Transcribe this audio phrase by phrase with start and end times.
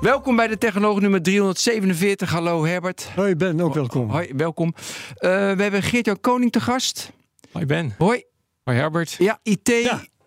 [0.00, 2.30] Welkom bij de Technoloog nummer 347.
[2.30, 3.08] Hallo Herbert.
[3.14, 4.10] Hoi Ben, ook welkom.
[4.10, 4.74] Hoi, welkom.
[4.76, 7.10] Uh, we hebben Geert-Jan Koning te gast.
[7.52, 7.94] Hoi Ben.
[7.98, 8.24] Hoi.
[8.64, 9.16] Hoi Herbert.
[9.18, 9.68] Ja, IT...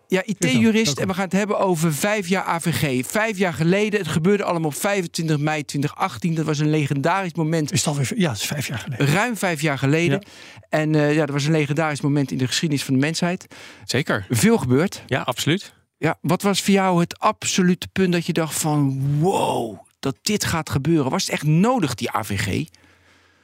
[0.08, 0.22] Ja.
[0.24, 0.98] IT-jurist.
[0.98, 3.06] En we gaan het hebben over vijf jaar AVG.
[3.06, 4.00] Vijf jaar geleden.
[4.00, 6.34] Het gebeurde allemaal op 25 mei 2018.
[6.34, 7.72] Dat was een legendarisch moment.
[7.72, 8.12] Is het alweer?
[8.16, 9.06] Ja, het is vijf jaar geleden.
[9.06, 10.26] Ruim vijf jaar geleden.
[10.68, 13.46] En uh, ja, dat was een legendarisch moment in de geschiedenis van de mensheid.
[13.84, 14.26] Zeker.
[14.30, 15.02] Veel gebeurd.
[15.06, 15.72] Ja, absoluut.
[15.98, 20.44] Ja, wat was voor jou het absolute punt dat je dacht van wow, dat dit
[20.44, 21.10] gaat gebeuren?
[21.10, 22.66] Was het echt nodig, die AVG?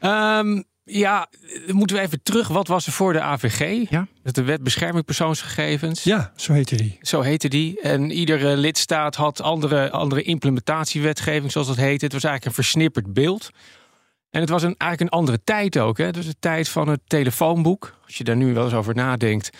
[0.00, 1.28] Um, ja,
[1.66, 2.48] moeten we even terug.
[2.48, 3.90] Wat was er voor de AVG?
[3.90, 4.06] Ja.
[4.22, 6.02] Dat de wet bescherming persoonsgegevens.
[6.02, 6.98] Ja, zo heette die.
[7.00, 7.80] Zo heette die.
[7.80, 12.04] En iedere lidstaat had andere, andere implementatiewetgeving, zoals dat heette.
[12.04, 13.50] Het was eigenlijk een versnipperd beeld.
[14.30, 15.98] En het was een, eigenlijk een andere tijd ook.
[15.98, 16.04] Hè?
[16.04, 17.98] Het was de tijd van het telefoonboek.
[18.04, 19.50] Als je daar nu wel eens over nadenkt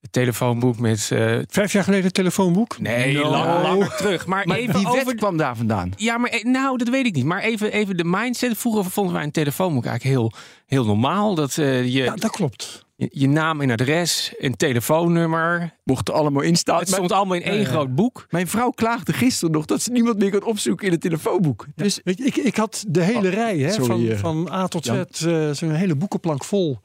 [0.00, 1.10] het telefoonboek met...
[1.12, 1.38] Uh...
[1.48, 2.78] Vijf jaar geleden het telefoonboek?
[2.78, 3.30] Nee, no.
[3.30, 4.26] lang, langer terug.
[4.26, 5.04] Maar, maar even die over...
[5.04, 5.92] wet kwam daar vandaan.
[5.96, 7.24] Ja, maar eh, nou, dat weet ik niet.
[7.24, 8.58] Maar even, even de mindset.
[8.58, 10.32] Vroeger vonden wij een telefoonboek eigenlijk heel,
[10.66, 11.34] heel normaal.
[11.34, 12.84] Dat, uh, je, ja, dat klopt.
[12.96, 15.74] Je, je, naam en adres, een telefoonnummer.
[15.84, 16.78] Mocht er allemaal in staan.
[16.78, 18.26] Het stond allemaal in één groot boek.
[18.30, 21.66] Mijn vrouw klaagde gisteren nog dat ze niemand meer kan opzoeken in het telefoonboek.
[21.66, 24.54] Ja, dus weet je, ik, ik had de hele oh, rij hè, sorry, van, van
[24.54, 26.78] A tot Z, uh, zo'n hele boekenplank vol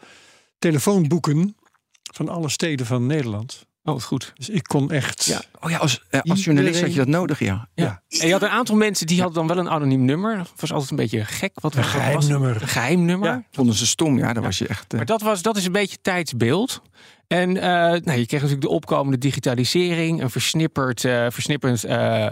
[0.60, 1.56] telefoonboeken
[2.16, 3.66] van alle steden van Nederland.
[3.84, 4.34] Oh, goed.
[4.36, 5.26] Dus ik kon echt.
[5.26, 5.42] Ja.
[5.60, 7.68] Oh ja, als, eh, als journalist had je dat nodig, ja.
[7.74, 8.02] ja.
[8.08, 10.38] En je had een aantal mensen die hadden dan wel een anoniem nummer.
[10.38, 11.60] Dat was altijd een beetje gek.
[11.60, 12.62] Wat een geheim was, nummer.
[12.62, 13.30] Een geheim nummer.
[13.30, 13.44] Ja.
[13.52, 14.34] Vonden ze stom, ja.
[14.34, 14.94] Dat was je echt.
[14.94, 14.98] Uh...
[14.98, 16.82] Maar dat, was, dat is een beetje tijdsbeeld.
[17.28, 22.28] En uh, nou, je kreeg natuurlijk de opkomende digitalisering, een versnipperd, versnipperd uh,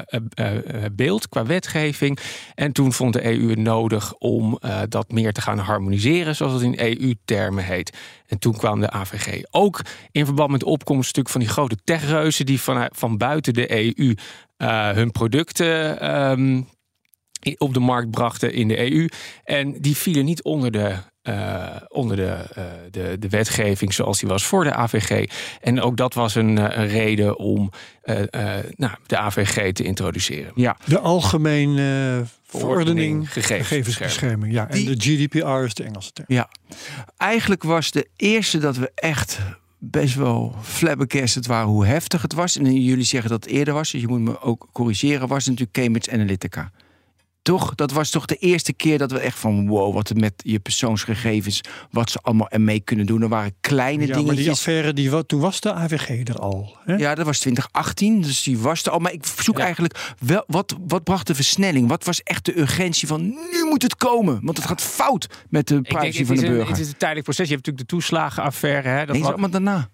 [0.91, 2.19] beeld qua wetgeving.
[2.55, 6.61] En toen vond de EU het nodig om dat meer te gaan harmoniseren, zoals het
[6.61, 7.97] in EU-termen heet.
[8.27, 11.77] En toen kwam de AVG ook in verband met de opkomst stuk van die grote
[11.83, 14.15] techreuzen die van, van buiten de EU
[14.95, 16.09] hun producten.
[16.29, 16.67] Um,
[17.57, 19.09] op de markt brachten in de EU.
[19.43, 24.29] En die vielen niet onder de uh, onder de, uh, de, de wetgeving zoals die
[24.29, 25.29] was voor de AVG.
[25.61, 27.71] En ook dat was een, een reden om
[28.05, 28.19] uh,
[28.75, 30.51] nou, de AVG te introduceren.
[30.55, 30.77] Ja.
[30.85, 33.67] De algemene verordening, gegevensbescherming.
[33.67, 34.53] gegevensbescherming.
[34.53, 36.27] Ja, en Die, de GDPR is de Engelse term.
[36.29, 36.49] Ja,
[37.17, 39.39] eigenlijk was de eerste dat we echt
[39.79, 42.57] best wel flabbergasted waren hoe heftig het was.
[42.57, 45.71] En jullie zeggen dat het eerder was, dus je moet me ook corrigeren, was natuurlijk
[45.71, 46.71] Cambridge Analytica.
[47.43, 47.75] Toch?
[47.75, 50.59] Dat was toch de eerste keer dat we echt van wow, wat er met je
[50.59, 51.61] persoonsgegevens,
[51.91, 53.21] wat ze allemaal ermee kunnen doen.
[53.21, 54.25] Er waren kleine ja, dingetjes.
[54.25, 56.77] Maar die affaire, die, wat, toen was de AVG er al.
[56.83, 56.95] Hè?
[56.95, 58.99] Ja, dat was 2018, dus die was er al.
[58.99, 59.63] Maar ik zoek ja.
[59.63, 61.87] eigenlijk, wel, wat, wat bracht de versnelling?
[61.87, 64.39] Wat was echt de urgentie van nu moet het komen?
[64.43, 66.69] Want het gaat fout met de privacy denk, van de een, burger.
[66.69, 67.47] Het is een tijdelijk proces.
[67.47, 68.89] Je hebt natuurlijk de toeslagenaffaire.
[68.89, 69.89] Hè, dat nee, was allemaal daarna.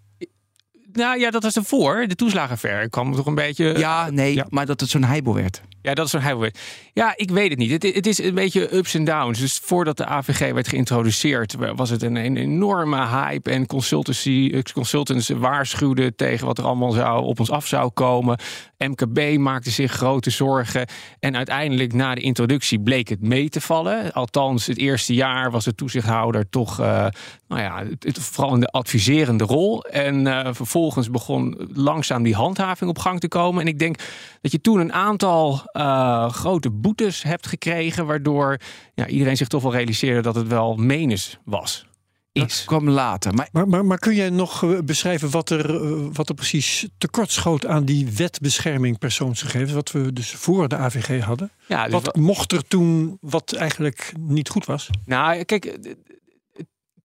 [0.91, 2.05] Nou ja, dat was ervoor.
[2.07, 3.77] De toeslagenaffaire kwam toch een beetje...
[3.77, 4.45] Ja, nee, ja.
[4.49, 5.61] maar dat het zo'n heibel werd.
[5.81, 6.59] Ja, dat is heibel werd.
[6.93, 7.71] Ja, ik weet het niet.
[7.71, 9.39] Het, het, is een beetje ups en downs.
[9.39, 11.55] Dus voordat de AVG werd geïntroduceerd...
[11.75, 13.51] was het een, een enorme hype.
[13.51, 18.39] En consultancy, consultants waarschuwden tegen wat er allemaal zou, op ons af zou komen.
[18.77, 20.87] MKB maakte zich grote zorgen.
[21.19, 24.13] En uiteindelijk na de introductie bleek het mee te vallen.
[24.13, 26.79] Althans, het eerste jaar was de toezichthouder toch...
[26.79, 27.07] Uh,
[27.47, 27.83] nou ja,
[28.19, 29.83] vooral in de adviserende rol.
[29.83, 33.61] En uh, vervolgens begon langzaam die handhaving op gang te komen.
[33.61, 33.99] En ik denk
[34.41, 38.05] dat je toen een aantal uh, grote boetes hebt gekregen...
[38.05, 38.57] waardoor
[38.93, 41.87] ja, iedereen zich toch wel realiseerde dat het wel menens was.
[42.31, 42.41] Is.
[42.41, 43.33] Dat kwam later.
[43.33, 43.49] Maar...
[43.51, 45.79] Maar, maar, maar kun jij nog beschrijven wat er,
[46.13, 51.23] wat er precies tekort schoot aan die wetbescherming persoonsgegevens, wat we dus voor de AVG
[51.23, 51.51] hadden?
[51.67, 54.89] Ja, dus wat mocht er toen wat eigenlijk niet goed was?
[55.05, 55.77] Nou, kijk,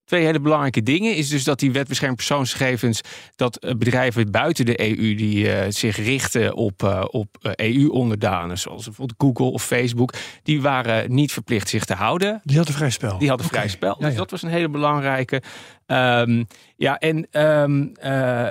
[0.05, 1.15] twee hele belangrijke dingen.
[1.15, 3.01] Is dus dat die wet bescherming persoonsgegevens,
[3.35, 9.19] dat bedrijven buiten de EU die uh, zich richten op, uh, op EU-onderdanen, zoals bijvoorbeeld
[9.21, 12.41] Google of Facebook, die waren niet verplicht zich te houden.
[12.43, 13.17] Die hadden vrij spel.
[13.17, 13.59] Die hadden okay.
[13.59, 13.95] vrij spel.
[13.99, 14.17] Ja, dus ja.
[14.17, 15.41] dat was een hele belangrijke.
[15.87, 18.47] Um, ja, en um, uh,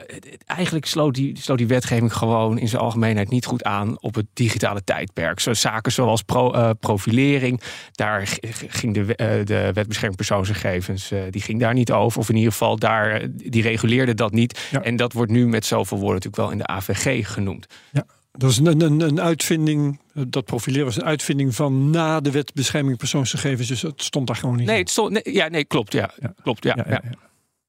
[0.46, 4.26] eigenlijk sloot die, sloot die wetgeving gewoon in zijn algemeenheid niet goed aan op het
[4.32, 5.40] digitale tijdperk.
[5.40, 7.60] Zo zaken zoals pro, uh, profilering,
[7.92, 8.38] daar
[8.68, 12.20] ging de, uh, de wet bescherming persoonsgegevens, die ging daar niet over.
[12.20, 14.68] Of in ieder geval, daar, die reguleerde dat niet.
[14.70, 14.82] Ja.
[14.82, 17.66] En dat wordt nu met zoveel woorden natuurlijk wel in de AVG genoemd.
[17.92, 18.06] Ja.
[18.38, 22.54] Dat is een, een, een uitvinding, dat profileren was een uitvinding van na de wet
[22.54, 23.68] bescherming persoonsgegevens.
[23.68, 24.80] Dus het stond daar gewoon niet Nee, in.
[24.82, 25.92] het stond, nee, ja, nee, klopt.
[25.92, 26.34] Ja, Ja.
[26.42, 26.64] klopt.
[26.64, 27.18] Ja, Ja, ja, ja, ja.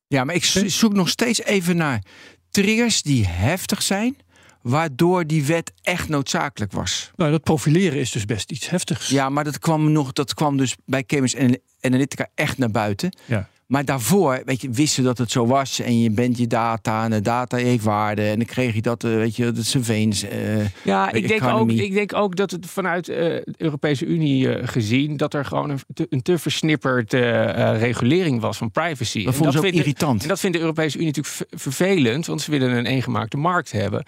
[0.08, 2.04] Ja, maar ik zoek nog steeds even naar
[2.50, 4.18] triggers die heftig zijn,
[4.62, 7.12] waardoor die wet echt noodzakelijk was.
[7.16, 9.10] Nou, dat profileren is dus best iets heftigs.
[9.10, 13.18] Ja, maar dat kwam, nog, dat kwam dus bij Cambridge Analytica echt naar buiten.
[13.26, 13.50] Ja.
[13.66, 15.80] Maar daarvoor, weet je, wisten dat het zo was.
[15.80, 18.22] En je bent je data en de data heeft waarde.
[18.22, 20.56] En dan kreeg je dat, eh, weet je, dat surveillance.
[20.58, 24.68] Uh, ja, ik denk, ook, ik denk ook dat het vanuit uh, de Europese Unie
[24.68, 25.18] gezien...
[25.18, 29.24] dat er gewoon een te, een te versnipperd regulering was van privacy.
[29.26, 30.22] Dat vond ze ook irritant.
[30.22, 32.26] En dat vindt de Europese Unie natuurlijk vervelend.
[32.26, 34.06] Want ze willen een eengemaakte markt hebben.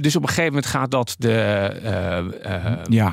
[0.00, 2.82] dus op een gegeven moment gaat dat de...
[2.88, 3.12] ja.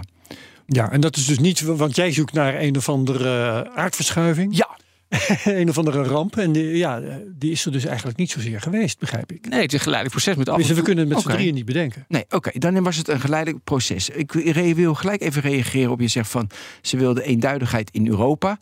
[0.68, 4.58] Ja, en dat is dus niet, want jij zoekt naar een of andere aardverschuiving.
[4.58, 4.78] Ja,
[5.44, 6.38] een of andere ramp.
[6.38, 9.50] En die, ja, die is er dus eigenlijk niet zozeer geweest, begrijp ik.
[9.50, 10.58] Nee, het is een geleidelijk proces met af.
[10.58, 11.32] Dus we kunnen het met okay.
[11.32, 12.06] z'n drieën niet bedenken.
[12.08, 14.10] Nee, oké, dan was het een geleidelijk proces.
[14.10, 14.32] Ik
[14.76, 16.50] wil gelijk even reageren op je zegt van
[16.82, 18.60] ze wilden eenduidigheid in Europa.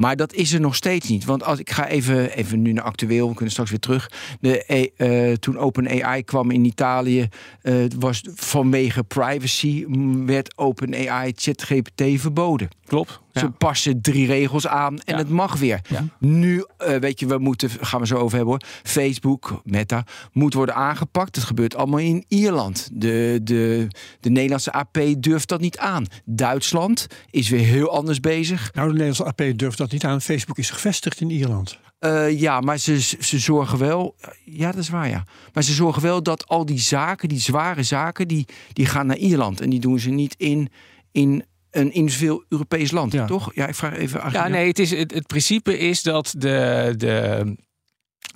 [0.00, 1.24] Maar dat is er nog steeds niet.
[1.24, 4.10] Want als ik ga even, even nu naar actueel, we kunnen straks weer terug.
[4.40, 7.28] De, uh, toen OpenAI kwam in Italië,
[7.62, 9.86] uh, was vanwege privacy
[10.26, 12.68] werd OpenAI ChatGPT verboden.
[12.84, 13.20] Klopt.
[13.32, 15.80] Ze passen drie regels aan en het mag weer.
[16.18, 18.68] Nu, uh, weet je, we moeten, gaan we zo over hebben hoor.
[18.82, 21.34] Facebook, Meta, moet worden aangepakt.
[21.34, 22.88] Dat gebeurt allemaal in Ierland.
[22.92, 23.88] De, de,
[24.20, 26.06] de Nederlandse AP durft dat niet aan.
[26.24, 28.70] Duitsland is weer heel anders bezig.
[28.74, 30.20] Nou, de Nederlandse AP durft dat niet aan.
[30.20, 31.78] Facebook is gevestigd in Ierland.
[32.00, 34.16] Uh, ja, maar ze, ze zorgen wel.
[34.44, 35.24] Ja, dat is waar, ja.
[35.52, 39.16] Maar ze zorgen wel dat al die zaken, die zware zaken, die, die gaan naar
[39.16, 39.60] Ierland.
[39.60, 40.68] En die doen ze niet in,
[41.12, 43.26] in een individueel Europees land, ja.
[43.26, 43.54] toch?
[43.54, 44.32] Ja, ik vraag even.
[44.32, 47.44] Ja, nee, het, is, het, het principe is dat de, de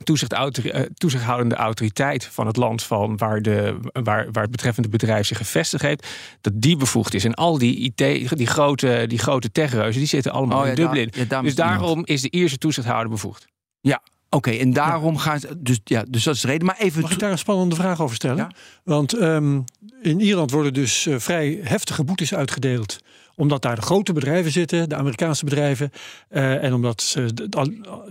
[0.04, 5.36] eh, toezichthoudende autoriteit van het land van waar, de, waar, waar het betreffende bedrijf zich
[5.36, 6.06] gevestigd heeft,
[6.40, 7.24] dat die bevoegd is.
[7.24, 7.96] En al die IT,
[8.36, 11.12] die grote, die grote techreuzen, die zitten allemaal oh, in Dublin.
[11.42, 13.46] dus daarom is de Ierse toezichthouder bevoegd.
[13.80, 14.02] Ja,
[14.34, 15.62] Oké, en daarom gaan ze.
[15.62, 16.66] Dus, ja, dus dat is de reden.
[16.66, 17.00] Maar even.
[17.02, 18.54] Mag ik daar een spannende vraag over stellen?
[18.84, 19.60] Want ehm,
[20.02, 22.98] in Ierland worden dus uh, vrij heftige boetes uitgedeeld
[23.36, 25.90] omdat daar de grote bedrijven zitten, de Amerikaanse bedrijven.
[26.30, 27.48] Uh, en omdat ze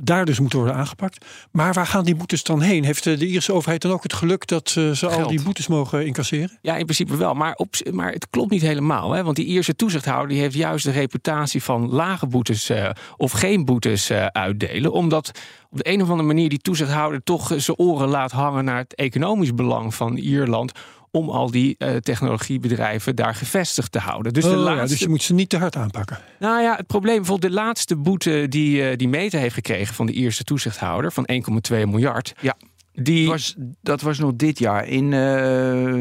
[0.01, 1.25] daar dus moeten worden aangepakt.
[1.51, 2.83] Maar waar gaan die boetes dan heen?
[2.83, 6.57] Heeft de Ierse overheid dan ook het geluk dat ze al die boetes mogen incasseren?
[6.61, 7.33] Ja, in principe wel.
[7.33, 9.11] Maar, op, maar het klopt niet helemaal.
[9.11, 9.23] Hè?
[9.23, 13.65] Want die Ierse toezichthouder die heeft juist de reputatie van lage boetes uh, of geen
[13.65, 14.91] boetes uitdelen.
[14.91, 15.31] Omdat
[15.69, 18.95] op de een of andere manier die toezichthouder toch zijn oren laat hangen naar het
[18.95, 20.71] economisch belang van Ierland
[21.15, 24.33] om al die uh, technologiebedrijven daar gevestigd te houden.
[24.33, 24.71] Dus, de laatste...
[24.71, 26.17] Oh, ja, dus je moet ze niet te hard aanpakken.
[26.39, 30.05] Nou ja, het probleem, bijvoorbeeld de laatste boete die, uh, die Meta heeft gekregen van
[30.05, 31.29] de eerste toezichthouder van
[31.71, 32.33] 1,2 miljard.
[32.39, 32.55] Ja,
[32.93, 33.27] die...
[33.27, 35.93] was, dat was nog dit jaar in uh,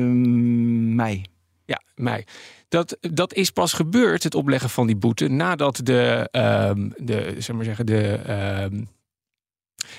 [0.95, 1.25] mei.
[1.65, 2.25] Ja, mei.
[2.69, 7.57] Dat, dat is pas gebeurd, het opleggen van die boete, nadat de, uh, de, zeg
[7.57, 8.21] maar zeggen, de
[8.73, 8.81] uh,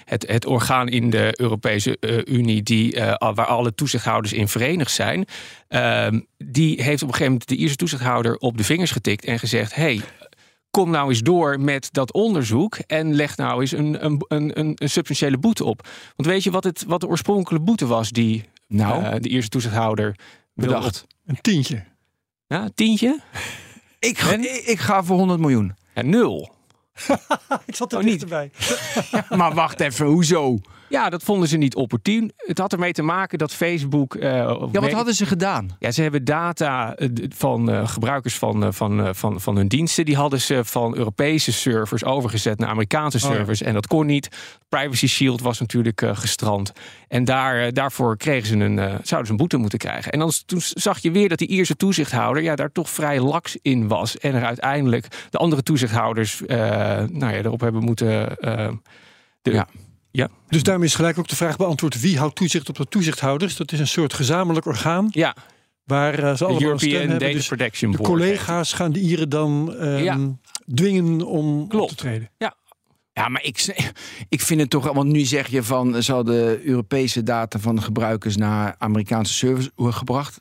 [0.06, 4.92] het, het orgaan in de Europese uh, Unie, die, uh, waar alle toezichthouders in verenigd
[4.92, 5.26] zijn,
[5.70, 6.08] uh,
[6.38, 9.76] die heeft op een gegeven moment de Ierse toezichthouder op de vingers getikt en gezegd:
[9.76, 10.02] hey,
[10.72, 14.90] kom nou eens door met dat onderzoek en leg nou eens een, een, een, een
[14.90, 15.88] substantiële boete op.
[16.16, 19.50] Want weet je wat, het, wat de oorspronkelijke boete was die nou, uh, de Ierse
[19.50, 20.16] toezichthouder
[20.54, 21.06] bedacht?
[21.26, 21.84] Een tientje.
[22.48, 23.20] Ja, tientje?
[24.00, 25.76] Ik ga, ik ga voor 100 miljoen.
[25.96, 26.52] Ja, nul.
[27.66, 28.52] ik zat er oh, niet erbij.
[29.38, 30.60] maar wacht even, hoezo?
[30.94, 32.32] Ja, dat vonden ze niet opportun.
[32.38, 34.16] Het had ermee te maken dat Facebook.
[34.16, 34.24] Uh,
[34.72, 35.76] ja, wat hadden ze gedaan?
[35.80, 40.06] Ja, ze hebben data eh, van uh, gebruikers van, van, van, van hun diensten.
[40.06, 43.62] Die hadden ze van Europese servers overgezet naar Amerikaanse oh, servers.
[43.62, 44.30] En dat kon niet.
[44.70, 46.72] Privacy Shield was natuurlijk gestrand.
[47.08, 50.12] En daar, daarvoor kregen ze een, zouden ze een boete moeten krijgen.
[50.12, 53.58] En dan, toen zag je weer dat die Ierse toezichthouder ja, daar toch vrij laks
[53.62, 54.18] in was.
[54.18, 58.36] En er uiteindelijk de andere toezichthouders nou ja, erop hebben moeten.
[59.42, 59.68] De, ja
[60.16, 60.30] ja.
[60.48, 63.56] Dus daarmee is gelijk ook de vraag beantwoord: wie houdt toezicht op de toezichthouders?
[63.56, 65.08] Dat is een soort gezamenlijk orgaan.
[65.12, 65.36] Ja.
[65.84, 67.32] Waar uh, ze allemaal European Data hebben.
[67.32, 70.18] Dus Protection de collega's gaan de Ieren dan um, ja.
[70.74, 71.84] dwingen om Klopt.
[71.84, 72.30] op te treden.
[72.38, 72.56] Ja.
[73.14, 73.86] Ja, maar ik,
[74.30, 78.38] ik vind het toch, want nu zeg je van, zal de Europese data van gebruikers
[78.38, 80.40] naar Amerikaanse servers gebracht.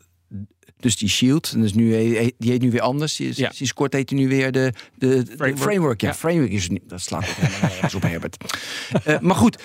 [0.82, 1.90] Dus die Shield, dus nu,
[2.38, 3.16] die heet nu weer anders.
[3.16, 3.50] Die, ja.
[3.52, 5.56] Sinds kort heet hij nu weer de, de, framework.
[5.56, 6.00] De framework.
[6.00, 8.36] Ja, framework is niet, dat slaat nergens op, Herbert.
[9.06, 9.62] Uh, maar goed,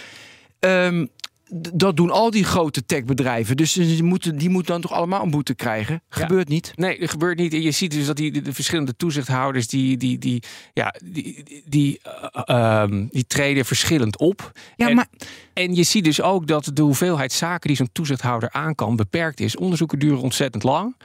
[0.59, 1.09] um,
[1.49, 3.57] dat doen al die grote techbedrijven.
[3.57, 6.01] Dus die moeten, die moeten dan toch allemaal een boete krijgen?
[6.09, 6.71] Gebeurt niet?
[6.75, 7.53] Nee, dat gebeurt niet.
[7.53, 11.99] En je ziet dus dat die de, verschillende toezichthouders die, die, die, ja, die, die,
[12.47, 14.51] uh, um, die treden verschillend op.
[14.75, 15.07] Ja, en, maar...
[15.53, 19.39] en je ziet dus ook dat de hoeveelheid zaken die zo'n toezichthouder aan kan beperkt
[19.39, 19.57] is.
[19.57, 20.95] Onderzoeken duren ontzettend lang.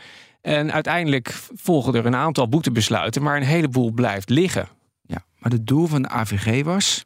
[0.40, 4.68] En uiteindelijk volgen er een aantal boetebesluiten, maar een heleboel blijft liggen.
[5.02, 7.04] Ja, maar het doel van de AVG was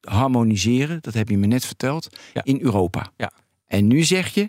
[0.00, 2.08] harmoniseren, dat heb je me net verteld,
[2.42, 3.12] in Europa.
[3.16, 3.32] Ja.
[3.66, 4.48] En nu zeg je,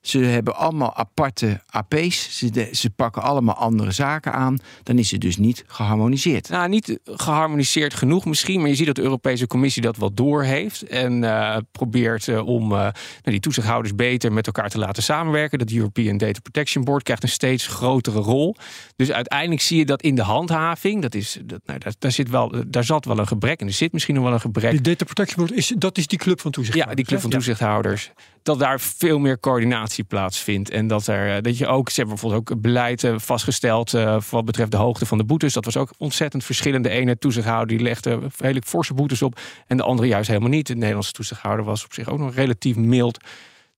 [0.00, 2.38] Ze hebben allemaal aparte AP's.
[2.38, 4.58] Ze, de- ze pakken allemaal andere zaken aan.
[4.82, 6.48] Dan is het dus niet geharmoniseerd.
[6.48, 10.82] Nou, niet geharmoniseerd genoeg misschien, maar je ziet dat de Europese Commissie dat wel doorheeft
[10.82, 12.92] en eh, probeert eh, om eh, nou,
[13.22, 15.58] die toezichthouders beter met elkaar te laten samenwerken.
[15.58, 18.56] Dat European Data Protection Board krijgt een steeds grotere rol.
[18.96, 22.30] Dus uiteindelijk zie je dat in de handhaving, dat is, dat, nou, daar, daar, zit
[22.30, 24.70] wel, daar zat wel een gebrek en er zit misschien nog wel een gebrek.
[24.70, 26.76] Die Data Protection Board, is, dat is die club van toezicht.
[26.76, 28.10] Ja, die club van toezichthouders.
[28.42, 30.70] Dat daar veel meer coördinatie plaatsvindt.
[30.70, 34.20] En dat, er, eh, dat je ook, ze hebben bijvoorbeeld ook beleid eh, vastgesteld eh,
[34.30, 35.52] wat betreft de hoogte van de boetes.
[35.52, 36.84] Dat was ook ontzettend verschillend.
[36.84, 39.40] De ene toezichthouder die legde redelijk forse boetes op.
[39.66, 40.66] En de andere juist helemaal niet.
[40.66, 43.24] De Nederlandse toezichthouder was op zich ook nog relatief mild.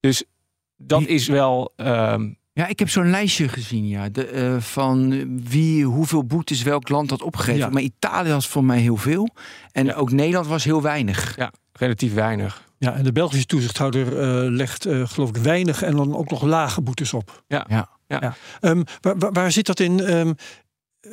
[0.00, 0.24] Dus
[0.76, 1.72] dat is wel.
[1.76, 4.08] ehm, Ja, ik heb zo'n lijstje gezien, ja.
[4.08, 7.60] De, van wie, hoeveel boetes welk land had opgegeven.
[7.60, 7.68] Ja.
[7.68, 9.28] Maar Italië was voor mij heel veel.
[9.72, 11.36] En ook Nederland was heel weinig.
[11.36, 12.70] ja, relatief weinig.
[12.82, 16.42] Ja, en de Belgische toezichthouder eh, legt eh, geloof ik weinig en dan ook nog
[16.42, 17.44] lage boetes op.
[17.46, 17.66] Ja.
[17.68, 17.88] Ja.
[18.06, 18.34] Ja.
[18.60, 20.00] Ehm, waar, waar, waar zit dat in?
[20.00, 20.32] Ehm,
[21.00, 21.12] eh,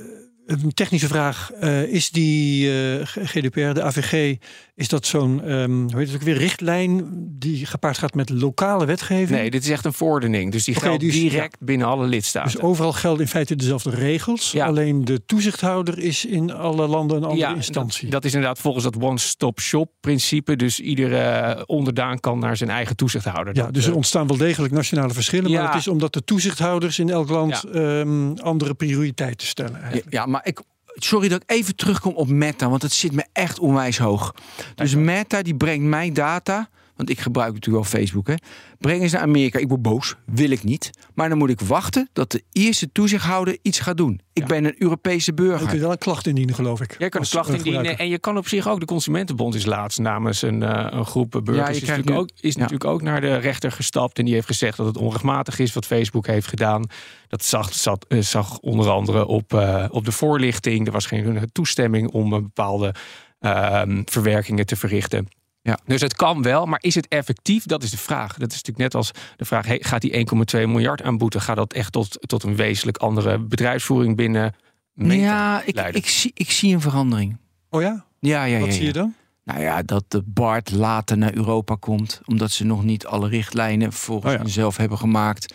[0.49, 1.51] een technische vraag.
[1.51, 4.35] Eh, is die eh, GDPR, de AVG,
[4.75, 7.05] is dat zo'n ehm, hoe heet het ook weer, richtlijn
[7.39, 9.29] die gepaard gaat met lokale wetgeving?
[9.29, 10.51] Nee, dit is echt een verordening.
[10.51, 12.51] Dus die geldt dus- direct binnen alle lidstaten.
[12.51, 14.51] Dus overal gelden in feite dezelfde regels.
[14.51, 14.65] Ja.
[14.65, 18.01] Alleen de toezichthouder is in alle landen een andere instantie.
[18.03, 20.55] Dat, dat is inderdaad volgens dat one-stop-shop principe.
[20.55, 23.55] Dus iedere onderdaan kan naar zijn eigen toezichthouder.
[23.55, 25.49] ja, Dat, dus er eh, ontstaan wel degelijk nationale verschillen.
[25.49, 25.61] Ja.
[25.61, 27.79] Maar het is omdat de toezichthouders in elk land Ja.
[27.79, 29.71] ehm, andere prioriteiten stellen.
[29.71, 30.11] Ja, eigenlijk.
[30.11, 30.61] ja, maar ik.
[30.95, 34.33] Sorry dat ik even terugkom op Meta, want het zit me echt onwijs hoog.
[34.75, 36.69] Dus Meta die brengt mijn data,
[36.99, 38.33] want ik gebruik natuurlijk wel Facebook, hè.
[38.79, 39.59] Brengen ze naar Amerika.
[39.59, 40.89] Ik word boos, wil ik niet.
[41.13, 44.21] Maar dan moet ik wachten dat de eerste toezichthouder iets gaat doen.
[44.33, 44.47] Ik Ja.
[44.47, 45.79] ben een Europese Je kunt burger.
[45.79, 46.95] wel een klacht indienen, geloof ik.
[46.97, 48.79] Jij kan een klacht eh, indienen en je kan op zich ook.
[48.79, 51.57] De Consumentenbond is laatst namens een, eh, een groep burgers.
[51.57, 52.59] Ja, je is natuurlijk, nu- ook, is ja.
[52.59, 54.17] natuurlijk ook naar de rechter gestapt.
[54.17, 56.83] En die heeft gezegd dat het onrechtmatig is wat Facebook heeft gedaan.
[57.27, 59.53] Dat zag, zat, eh, zag onder andere op,
[59.91, 60.85] op de voorlichting.
[60.87, 62.93] Er was geen toestemming om een bepaalde
[63.39, 65.27] ehm, verwerkingen te verrichten.
[65.69, 65.79] Ja.
[65.85, 67.63] Dus het kan wel, maar is het effectief?
[67.65, 68.37] Dat is de vraag.
[68.37, 71.39] Dat is natuurlijk net als de vraag: hey, gaat die 1,2 miljard aan boete?
[71.39, 74.53] Gaat dat echt tot, tot een wezenlijk andere bedrijfsvoering binnen?
[74.93, 77.37] Ja, ik, ik, zie, ik zie een verandering.
[77.69, 78.05] Oh ja?
[78.19, 78.59] Ja, ja, ja.
[78.65, 78.87] Wat zie ja.
[78.87, 79.13] je dan?
[79.43, 83.93] Nou ja, dat de BART later naar Europa komt, omdat ze nog niet alle richtlijnen
[83.93, 84.43] volgens Oh ja.
[84.43, 85.53] hunzelf hebben gemaakt.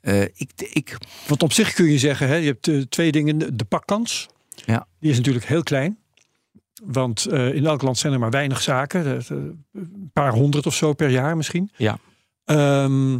[0.00, 3.56] Eh, ik, ik, Want op zich kun je zeggen, hè, je hebt eh, twee dingen.
[3.56, 4.86] De pakkans, Ja.
[5.00, 5.98] die is natuurlijk heel klein.
[6.84, 9.18] Want eh, in elk land zijn er maar weinig zaken.
[9.18, 9.26] eh,
[9.72, 11.70] Een paar honderd of zo per jaar misschien.
[11.76, 11.98] Ja.
[12.44, 13.18] Ehm,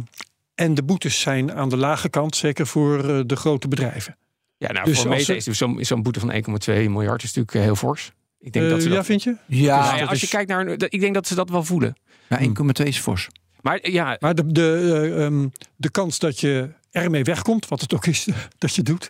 [0.55, 4.17] en de boetes zijn aan de lage kant, zeker voor eh, de grote bedrijven.
[4.57, 5.47] Ja, nou, Dus voor Meta is
[5.87, 8.11] zo'n boete van 1,2 miljard is natuurlijk eh, heel fors.
[8.39, 9.35] Ik denk Eh, dat ze ja, dat, vind je?
[9.47, 11.95] ja, Nou ja, als je is- kijkt naar, ik denk dat ze dat wel voelen.
[12.29, 13.27] ja, 1,2 is fors.
[13.61, 17.81] Maar eh, ja, Maar de, de, eh, ehm, de kans dat je ermee wegkomt, wat
[17.81, 18.27] het ook is
[18.57, 19.09] dat je doet,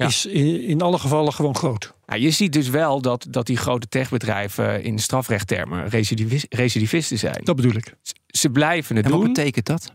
[0.00, 0.06] Ja.
[0.06, 1.94] is in, in alle gevallen gewoon groot.
[2.06, 7.40] nou, je ziet dus wel dat, dat die grote techbedrijven in strafrechttermen recidivis- recidivisten zijn.
[7.44, 7.94] Dat bedoel ik.
[8.26, 9.32] Ze blijven het En wat doen.
[9.32, 9.92] betekent dat?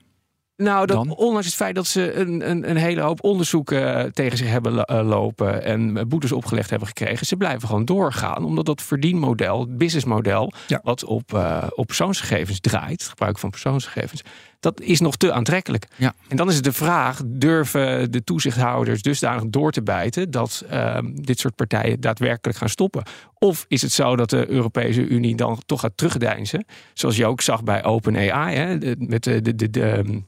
[0.58, 1.16] Nou, dat, dan?
[1.16, 4.86] ondanks het feit dat ze een, een, een hele hoop onderzoeken eh, tegen zich hebben
[4.86, 8.44] eh, lopen en eh, boetes opgelegd hebben gekregen, ze blijven gewoon doorgaan.
[8.44, 10.80] Omdat dat verdienmodel, het businessmodel, Ja.
[10.84, 14.22] wat op, op persoonsgegevens draait, het gebruik van persoonsgegevens,
[14.60, 15.88] dat is nog te aantrekkelijk.
[15.96, 16.14] Ja.
[16.28, 21.12] En dan is het de vraag: durven de toezichthouders dusdanig door te bijten dat ehm,
[21.14, 23.04] dit soort partijen daadwerkelijk gaan stoppen?
[23.34, 26.66] Of is het zo dat de Europese Unie dan toch gaat terugdeinzen?
[26.94, 30.24] Zoals je ook zag bij OpenAI, met de, de, de, de,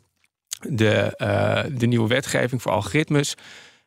[0.69, 3.35] de, eh, de nieuwe wetgeving voor algoritmes.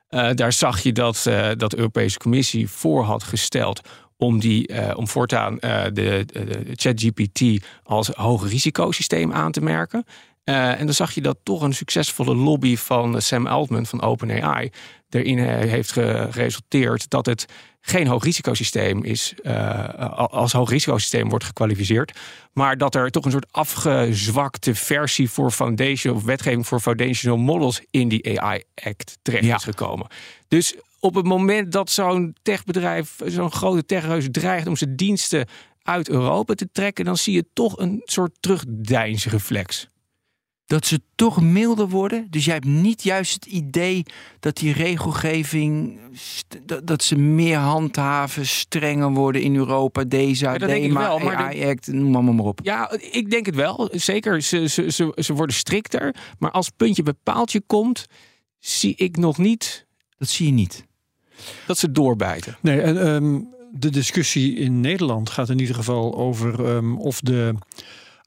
[0.09, 3.81] Eh, daar zag je dat, eh, dat de Europese Commissie voor had gesteld
[4.17, 5.57] om, die, om voortaan
[5.93, 6.27] de,
[6.75, 10.05] ChatGPT als hoog risicosysteem aan te merken.
[10.45, 14.71] En dan zag je dat toch een succesvolle lobby van Sam Altman van OpenAI
[15.11, 17.47] erin heeft geresulteerd dat het
[17.81, 22.19] geen hoog risicosysteem is, eh, als hoog risicosysteem wordt gekwalificeerd,
[22.53, 27.83] maar dat er toch een soort afgezwakte versie voor foundation of wetgeving voor foundational models
[27.91, 29.57] in die AI Act terecht Ja.
[29.57, 30.07] is gekomen.
[30.49, 35.47] Dus op het moment dat zo'n techbedrijf, zo'n grote techreus dreigt om zijn diensten
[35.83, 39.89] uit Europa te trekken, dan zie je toch een soort terugdeinsreflex.
[40.71, 42.27] Dat ze toch milder worden.
[42.31, 44.03] Dus jij hebt niet juist het idee
[44.41, 45.99] dat die regelgeving.
[46.65, 50.05] dat, dat ze meer handhaven, strenger worden in Europa.
[50.05, 52.61] Deze, DEMA, wel, maar de- AI Act, noem maar, maar op.
[52.63, 53.89] Ja, ik denk het wel.
[53.93, 56.15] Zeker, ze, ze, ze, ze worden strikter.
[56.39, 58.07] Maar als puntje bij paaltje komt,
[58.59, 59.87] zie ik nog niet
[60.19, 60.87] Dat zie je niet.
[61.67, 62.57] dat ze doorbijten.
[62.61, 63.41] Nee, en ehm,
[63.73, 67.55] de discussie in Nederland gaat in ieder geval over ehm, of de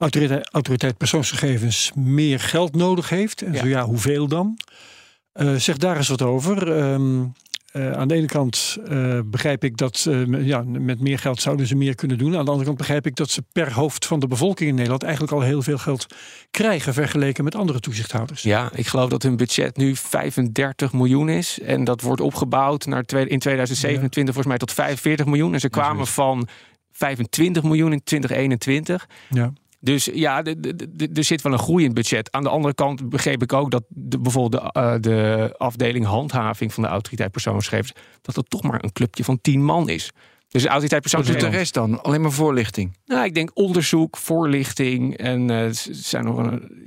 [0.04, 3.42] autoriteit, autoriteit persoonsgegevens meer geld nodig heeft.
[3.42, 4.58] En zo ja, hoeveel dan?
[5.34, 6.68] Uh, zeg daar eens wat over.
[6.68, 7.34] Um,
[7.74, 11.68] uh, aan de ene kant uh, begrijp ik dat uh, ja, met meer geld zouden
[11.68, 12.38] ze meer kunnen doen.
[12.38, 15.04] Aan de andere kant begrijp ik dat ze per hoofd van de bevolking in Nederland
[15.04, 16.08] eigenlijk al heel veel geld
[16.52, 18.42] krijgen vergeleken met andere toezichthouders.
[18.42, 21.60] Ja, ik geloof dat hun budget nu 35 miljoen is.
[21.60, 24.24] En dat wordt opgebouwd naar twee, in 2027 ja.
[24.26, 25.54] volgens mij tot 45 miljoen.
[25.54, 26.48] En ze kwamen van
[26.92, 29.08] 25 miljoen in 2021.
[29.30, 29.54] Ja.
[29.84, 30.44] Dus ja,
[31.14, 32.32] er zit wel een groei in het budget.
[32.32, 36.74] Aan de andere kant begreep ik ook dat de, bijvoorbeeld de, uh, de afdeling handhaving
[36.74, 40.12] van de autoriteit persoonsgegevens, dat het toch maar een clubje van tien man is.
[40.48, 41.54] Dus de autoriteit persoonsgegevens.
[41.54, 42.04] Wat doet de rest dan?
[42.04, 42.98] Alleen maar voorlichting?
[43.06, 46.82] Nou, ik denk onderzoek, voorlichting en uh, zijn nog een.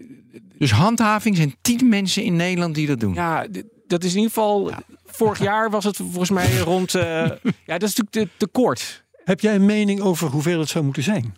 [0.59, 3.15] Dus handhaving zijn tien mensen in Nederland die dat doen?
[3.15, 3.47] Ja,
[3.87, 4.69] dat is in ieder geval.
[4.69, 4.83] Ja.
[5.05, 6.95] Vorig jaar was het volgens mij rond.
[6.95, 7.03] Uh,
[7.71, 9.05] ja, dat is natuurlijk te, te kort.
[9.25, 11.35] Heb jij een mening over hoeveel het zou moeten zijn?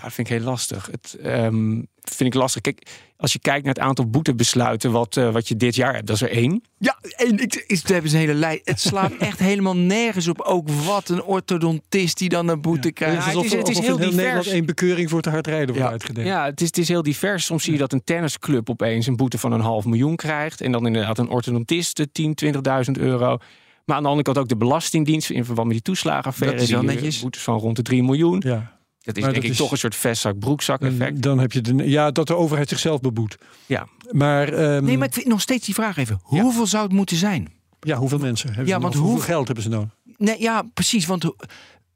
[0.00, 0.88] Ja, dat vind ik heel lastig.
[0.90, 2.60] Het um, vind ik lastig.
[2.60, 6.06] Kijk, als je kijkt naar het aantal boetebesluiten wat, uh, wat je dit jaar hebt,
[6.06, 6.62] dat is er één.
[6.78, 7.38] Ja, één.
[7.38, 8.60] Ik, is, we hebben een hele lijst.
[8.64, 10.40] Het slaat echt helemaal nergens op.
[10.40, 12.92] Ook wat een orthodontist die dan een boete ja.
[12.92, 13.24] krijgt.
[13.24, 14.16] Ja, het is, het is heel divers.
[14.16, 15.90] Nederland één bekeuring voor te hard rijden wordt ja.
[15.90, 16.26] uitgedeeld.
[16.26, 17.44] Ja, het is, het is heel divers.
[17.44, 20.60] Soms zie je dat een tennisclub opeens een boete van een half miljoen krijgt.
[20.60, 22.52] En dan inderdaad een orthodontist 10, 20.000
[22.92, 23.38] euro.
[23.84, 26.56] Maar aan de andere kant ook de Belastingdienst in verband met die toeslagenaffaire.
[26.56, 27.20] Dat is wel netjes.
[27.20, 28.42] Boetes van rond de 3 miljoen.
[28.46, 28.79] Ja.
[29.02, 31.22] Dat is maar denk ik toch een soort vestzak-broekzak effect.
[31.22, 33.38] Dan heb je de, ja, dat de overheid zichzelf beboet.
[33.66, 33.88] Ja.
[34.10, 36.20] Maar, um, nee, maar ik vind nog steeds die vraag even.
[36.22, 37.52] Hoeveel zou het moeten zijn?
[37.80, 39.88] Ja, hoeveel mensen hebben ja, ze want hoeveel geld hebben ze nodig?
[40.16, 41.06] Nee, ja, precies.
[41.06, 41.24] Want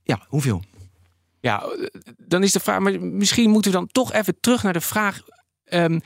[0.02, 0.62] ja, hoeveel?
[1.40, 1.62] Ja,
[2.16, 2.78] dan is de vraag.
[2.78, 5.22] Maar misschien moeten we dan toch even terug naar de vraag:
[5.64, 6.00] um,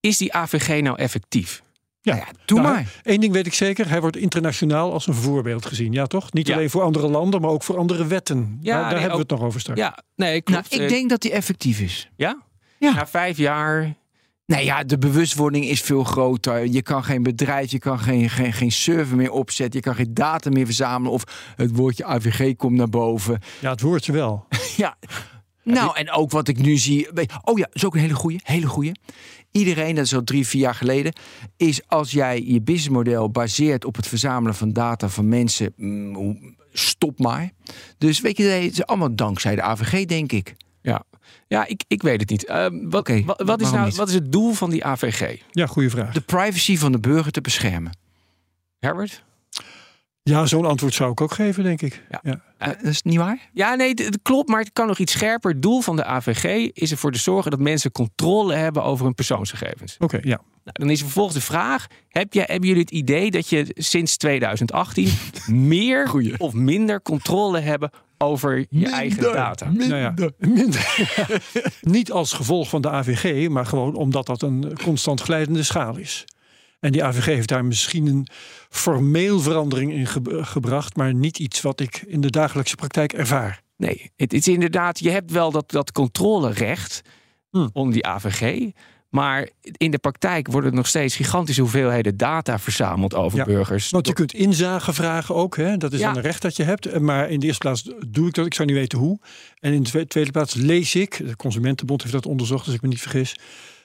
[0.00, 1.62] is die AVG nou effectief?
[2.04, 2.94] Ja, nou ja doe nou, maar.
[3.02, 5.92] Eén ding weet ik zeker, hij wordt internationaal als een voorbeeld gezien.
[5.92, 6.32] Ja, toch?
[6.32, 8.58] Niet alleen voor andere landen, maar ook voor andere wetten.
[8.60, 9.80] Ja, daar, hebben we het nog over straks.
[9.80, 10.70] Ja, nee, klopt.
[10.70, 12.10] Nou, ik denk dat hij effectief is.
[12.16, 12.42] Ja?
[12.78, 12.94] Ja.
[12.94, 13.94] Na vijf jaar.
[14.46, 16.66] Nee, ja, de bewustwording is veel groter.
[16.66, 19.80] Je kan geen bedrijf, je kan geen, geen, geen server meer opzetten.
[19.80, 21.12] Je kan geen data meer verzamelen.
[21.12, 21.24] Of
[21.56, 23.40] het woordje AVG komt naar boven.
[23.60, 24.46] Ja, het woordje wel.
[24.76, 24.96] ja.
[25.62, 27.08] Nou, en ook wat ik nu zie.
[27.42, 28.40] Oh ja, dat is ook een hele goede.
[28.42, 28.94] Hele goede.
[29.56, 31.12] Iedereen, dat is al drie, vier jaar geleden,
[31.56, 37.18] is als jij je businessmodel baseert op het verzamelen van data van mensen, mm, stop
[37.18, 37.50] maar.
[37.98, 40.54] Dus weet je, het is allemaal dankzij de AVG, denk ik.
[40.82, 41.04] Ja,
[41.48, 42.48] ja ik, ik weet het niet.
[42.48, 45.40] Uh, wat, wat, wat, is nou, wat is het doel van die AVG?
[45.50, 46.12] Ja, goede vraag.
[46.12, 47.98] De privacy van de burger te beschermen.
[48.78, 49.24] Herbert?
[50.30, 52.02] Ja, zo'n antwoord zou ik ook geven, denk ik.
[52.10, 52.20] Ja.
[52.22, 52.40] ja.
[52.68, 53.50] Uh, dat is niet waar?
[53.52, 55.50] Ja, nee, het klopt, maar het kan nog iets scherper.
[55.50, 59.14] Het doel van de AVG is ervoor te zorgen dat mensen controle hebben over hun
[59.14, 59.96] persoonsgegevens.
[59.98, 60.40] Oké, ja.
[60.64, 64.16] Nou, dan is vervolgens de vraag: heb je, hebben jullie het idee dat je sinds
[64.16, 65.08] 2018
[65.46, 66.34] meer Goeie.
[66.38, 69.66] of minder controle hebben over je minder, eigen data?
[69.68, 71.14] Minder, nou ja, minder.
[71.80, 76.24] Niet als gevolg van de AVG, maar gewoon omdat dat een constant glijdende schaal is.
[76.84, 78.26] En die AVG heeft daar misschien een
[78.68, 80.06] formeel verandering in
[80.46, 83.62] gebracht, maar niet iets wat ik in de dagelijkse praktijk ervaar.
[83.76, 87.02] Nee, het is inderdaad, je hebt wel dat, dat controlerecht
[87.50, 87.70] hmm.
[87.72, 88.70] onder die AVG.
[89.08, 93.90] Maar in de praktijk worden nog steeds gigantische hoeveelheden data verzameld over burgers.
[93.90, 95.56] Want je kunt inzage vragen ook.
[95.56, 95.76] Hè?
[95.76, 97.00] Dat is dan een recht dat je hebt.
[97.00, 98.46] Maar in de eerste plaats doe ik dat.
[98.46, 99.18] Ik zou niet weten hoe.
[99.58, 101.16] En in de tweede plaats lees ik.
[101.26, 103.36] De Consumentenbond heeft dat onderzocht, als ik me niet vergis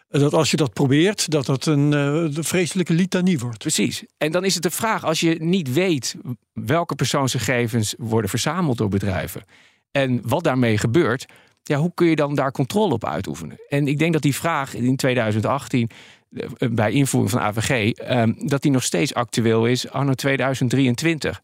[0.09, 3.57] dat als je dat probeert, dat dat een uh, vreselijke litanie wordt.
[3.57, 4.03] Precies.
[4.17, 6.15] En dan is het de vraag, als je niet weet
[6.53, 9.43] welke persoonsgegevens worden verzameld door bedrijven
[9.91, 11.25] en wat daarmee gebeurt,
[11.63, 13.59] ja, hoe kun je dan daar controle op uitoefenen?
[13.67, 15.89] En ik denk dat die vraag in 2018
[16.29, 21.41] eh, bij invoering van AVG, ehm, dat die nog steeds actueel is anno 2023.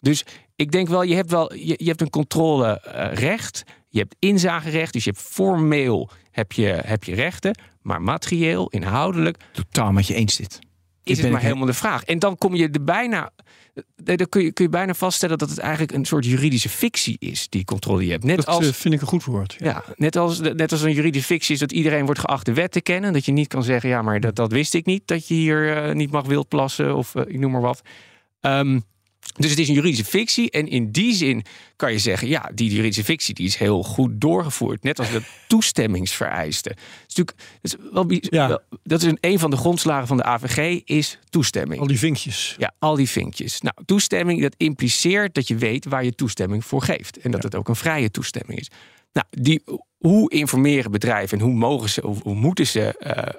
[0.00, 0.24] Dus
[0.56, 5.04] ik denk wel, je hebt wel, je, je hebt een controlerecht, je hebt inzagerecht, dus
[5.04, 6.10] je hebt formeel
[6.40, 7.58] heb je, heb je rechten.
[7.82, 9.36] Maar materieel, inhoudelijk.
[9.52, 10.58] Totaal met je eens dit.
[11.04, 12.04] Is het maar helemaal de vraag.
[12.04, 13.30] En dan kom je er bijna.
[13.74, 17.16] Eh, dan kun je, kun je bijna vaststellen dat het eigenlijk een soort juridische fictie
[17.18, 18.24] is, die controle je hebt.
[18.24, 19.56] Net dat als, eh, vind ik een goed woord.
[19.58, 19.84] Ja.
[19.96, 22.80] net, als, net als een juridische fictie is dat iedereen wordt geacht de wet te
[22.80, 23.12] kennen.
[23.12, 25.06] Dat je niet kan zeggen, ja, maar dat, dat wist ik niet.
[25.06, 27.80] Dat je hier uh, niet mag wildplassen of uh, ik noem maar wat.
[28.40, 28.82] Um,
[29.36, 30.50] dus het is een juridische fictie.
[30.50, 31.44] En in die zin
[31.76, 34.82] kan je zeggen, ja, die juridische fictie die is heel goed doorgevoerd.
[34.82, 36.76] Net als de toestemmingsvereisten.
[37.14, 41.18] Dat is natuurlijk wel, dat is een, een van de grondslagen van de AVG, is
[41.28, 41.80] toestemming.
[41.80, 42.54] Al die vinkjes.
[42.58, 43.60] Ja, al die vinkjes.
[43.60, 47.16] Nou, toestemming, dat impliceert dat je weet waar je toestemming voor geeft.
[47.16, 48.68] En dat het ook een vrije toestemming is.
[49.12, 49.62] Nou, die,
[49.98, 52.94] hoe informeren bedrijven en hoe mogen ze, hoe moeten ze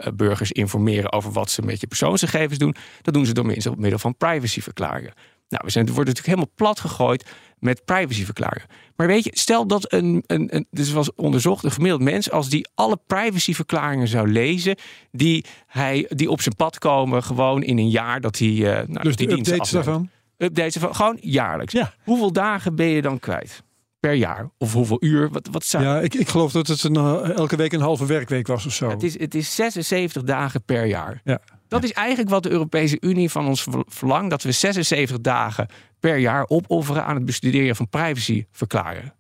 [0.08, 2.76] uh, burgers informeren over wat ze met je persoonsgegevens doen?
[3.02, 3.46] Dat doen ze door
[3.78, 5.14] middel van privacyverklaringen.
[5.52, 7.26] Nou, we zijn, het wordt natuurlijk helemaal plat gegooid
[7.60, 8.68] met privacyverklaringen.
[8.96, 12.50] Maar weet je, stel dat een, een, een dus was onderzocht, een gemiddeld mens, als
[12.50, 14.76] die alle privacyverklaringen zou lezen,
[15.12, 18.50] die, hij, die op zijn pad komen, gewoon in een jaar dat hij.
[18.50, 20.10] Uh, nou, dus die de updates daarvan?
[20.38, 21.74] Updates ervan, gewoon jaarlijks.
[21.74, 21.94] Ja.
[22.04, 23.64] Hoeveel dagen ben je dan kwijt?
[24.00, 24.50] Per jaar?
[24.58, 25.30] Of hoeveel uur?
[25.30, 25.84] Wat, wat zou...
[25.84, 28.74] Ja, ik, ik geloof dat het een, uh, elke week een halve werkweek was of
[28.74, 28.90] zo.
[28.90, 31.22] Het is, het is 76 dagen per jaar.
[31.24, 31.40] Ja.
[31.72, 35.68] Dat is eigenlijk wat de Europese Unie van ons verlangt: dat we 76 dagen
[36.00, 39.04] per jaar opofferen aan het bestuderen van privacyverklaren.
[39.04, 39.14] Het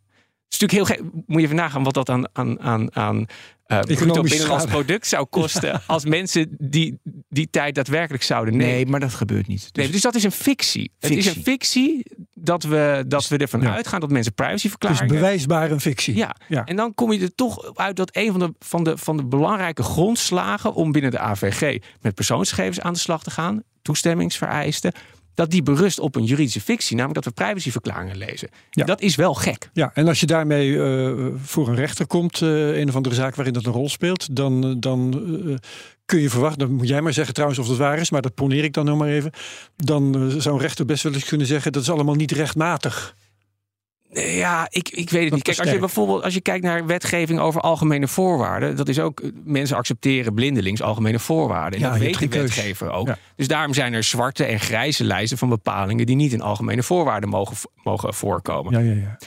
[0.53, 1.23] is natuurlijk heel gek.
[1.27, 3.27] Moet je even nagaan wat dat aan, aan, aan, aan
[3.67, 5.81] uh, bruto binnenlands product zou kosten.
[5.87, 8.73] als mensen die, die tijd daadwerkelijk zouden nemen.
[8.73, 9.61] Nee, maar dat gebeurt niet.
[9.61, 10.91] Dus, nee, dus dat is een fictie.
[10.99, 11.17] fictie.
[11.17, 13.73] Het is een fictie dat we, dat we ervan ja.
[13.73, 15.03] uitgaan dat mensen privacyverklaringen...
[15.03, 16.15] Het is bewijsbaar een fictie.
[16.15, 16.35] Ja.
[16.47, 16.65] ja.
[16.65, 19.25] En dan kom je er toch uit dat een van de, van, de, van de
[19.25, 20.73] belangrijke grondslagen...
[20.73, 23.63] om binnen de AVG met persoonsgegevens aan de slag te gaan...
[23.81, 24.91] toestemmingsvereisten
[25.33, 28.49] dat die berust op een juridische fictie, namelijk dat we privacyverklaringen lezen.
[28.69, 28.85] Ja.
[28.85, 29.69] Dat is wel gek.
[29.73, 33.35] Ja, en als je daarmee uh, voor een rechter komt, uh, een of andere zaak
[33.35, 35.55] waarin dat een rol speelt, dan, dan uh,
[36.05, 38.33] kun je verwachten, dan moet jij maar zeggen trouwens of dat waar is, maar dat
[38.33, 39.31] poneer ik dan nog maar even.
[39.75, 43.15] Dan zou een rechter best wel eens kunnen zeggen dat is allemaal niet rechtmatig.
[44.13, 45.43] Ja, ik, ik weet het niet.
[45.43, 49.21] Kijk, als je bijvoorbeeld als je kijkt naar wetgeving over algemene voorwaarden, dat is ook
[49.43, 51.79] mensen accepteren blindelings algemene voorwaarden.
[51.79, 53.07] En ja, dat weet de wetgever ook.
[53.07, 53.17] Ja.
[53.35, 57.29] Dus daarom zijn er zwarte en grijze lijsten van bepalingen die niet in algemene voorwaarden
[57.29, 58.73] mogen, mogen voorkomen.
[58.73, 59.17] Ja, ja, ja.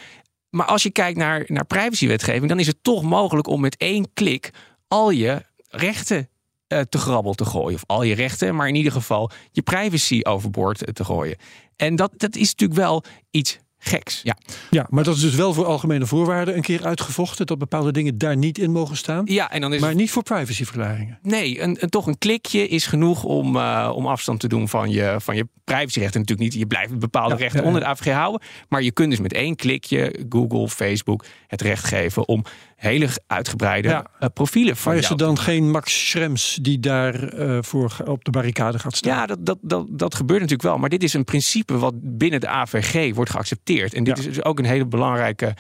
[0.51, 4.09] Maar als je kijkt naar, naar privacywetgeving, dan is het toch mogelijk om met één
[4.15, 4.51] klik
[4.89, 6.29] al je rechten
[6.69, 7.75] uh, te grabbel te gooien.
[7.75, 11.37] Of al je rechten, maar in ieder geval je privacy overboord te gooien.
[11.77, 14.21] En dat, dat is natuurlijk wel iets geks.
[14.23, 14.37] Ja.
[14.71, 18.19] ja, maar dat is dus wel voor algemene voorwaarden een keer uitgevochten dat bepaalde dingen
[18.19, 19.23] daar niet in mogen staan.
[19.25, 19.99] Ja, en dan is maar het...
[19.99, 21.19] niet voor privacyverklaringen.
[21.23, 24.91] Nee, een, een, toch een klikje is genoeg om, uh, om afstand te doen van
[24.91, 26.21] je, van je privacyrechten.
[26.21, 28.41] Natuurlijk niet, je blijft bepaalde Ja, rechten ja, onder de AVG houden.
[28.69, 32.45] Maar je kunt dus met één klikje Google, Facebook het recht geven om
[32.85, 34.07] hele uitgebreide Ja.
[34.19, 38.25] eh, profielen van Maar is er dan geen Max Schrems die daar eh, voor op
[38.25, 39.13] de barricade gaat staan?
[39.17, 40.79] Ja, dat, dat, dat, dat gebeurt natuurlijk wel.
[40.79, 43.95] Maar dit is een principe wat binnen de AVG wordt geaccepteerd.
[43.95, 44.23] En dit Ja.
[44.23, 45.55] is dus ook een hele belangrijke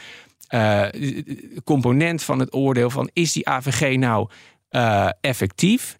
[0.48, 0.84] eh,
[1.64, 4.28] component van het oordeel van is die AVG nou
[5.20, 5.96] effectief?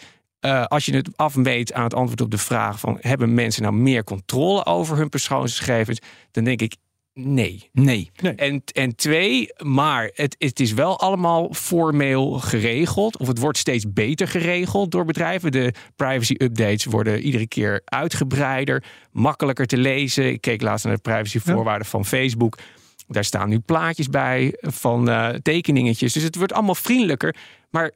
[0.67, 4.05] Als je het afmeet aan het antwoord op de vraag van hebben mensen nou meer
[4.05, 5.99] controle over hun persoonsgegevens,
[6.31, 6.77] dan denk ik
[7.15, 7.71] nee.
[7.73, 8.11] Nee.
[8.37, 13.19] En, en twee, maar het, het is wel allemaal formeel geregeld.
[13.19, 15.53] Of het wordt steeds beter geregeld door bedrijven.
[15.53, 20.33] De privacy updates worden iedere keer uitgebreider, makkelijker te lezen.
[20.33, 22.59] Ik keek laatst naar de privacyvoorwaarden van Facebook.
[23.07, 26.13] Daar staan nu plaatjes bij van eh, tekeningetjes.
[26.13, 27.37] Dus het wordt allemaal vriendelijker.
[27.71, 27.91] Maar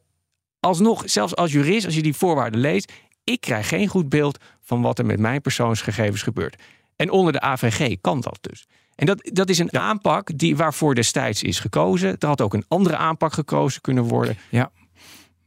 [0.61, 2.93] alsnog, zelfs als jurist, als je die voorwaarden leest,
[3.25, 6.63] ik krijg geen goed beeld van wat er met mijn persoonsgegevens gebeurt.
[6.97, 8.67] En onder de AVG kan dat dus.
[8.99, 12.17] En dat, dat is een aanpak die, waarvoor destijds is gekozen.
[12.19, 14.37] Er had ook een andere aanpak gekozen kunnen worden.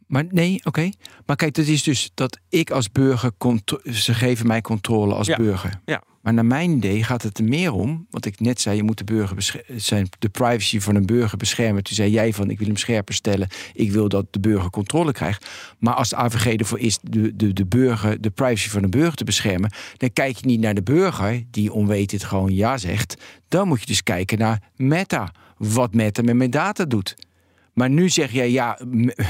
[0.08, 0.90] Maar nee, oké.
[1.26, 3.32] Maar kijk, dat is dus dat ik als burger...
[3.84, 5.38] Ze geven mij controle als Ja.
[5.38, 5.80] burger.
[5.86, 6.04] Ja.
[6.22, 8.08] Maar naar mijn idee gaat het er meer om...
[8.10, 11.84] Wat ik net zei, je moet de, burger zijn, de privacy van een burger beschermen.
[11.84, 13.48] Toen zei jij van, ik wil hem scherper stellen.
[13.74, 15.50] Ik wil dat de burger controle krijgt.
[15.80, 19.16] Maar als de AVG ervoor is de, de, de, burger, de privacy van de burger
[19.16, 19.72] te beschermen...
[19.98, 23.16] dan kijk je niet naar de burger, die onwetend gewoon ja zegt.
[23.48, 25.32] Dan moet je dus kijken naar Meta.
[25.58, 27.16] Wat Meta met mijn data doet.
[27.74, 28.80] Maar nu zeg jij, ja,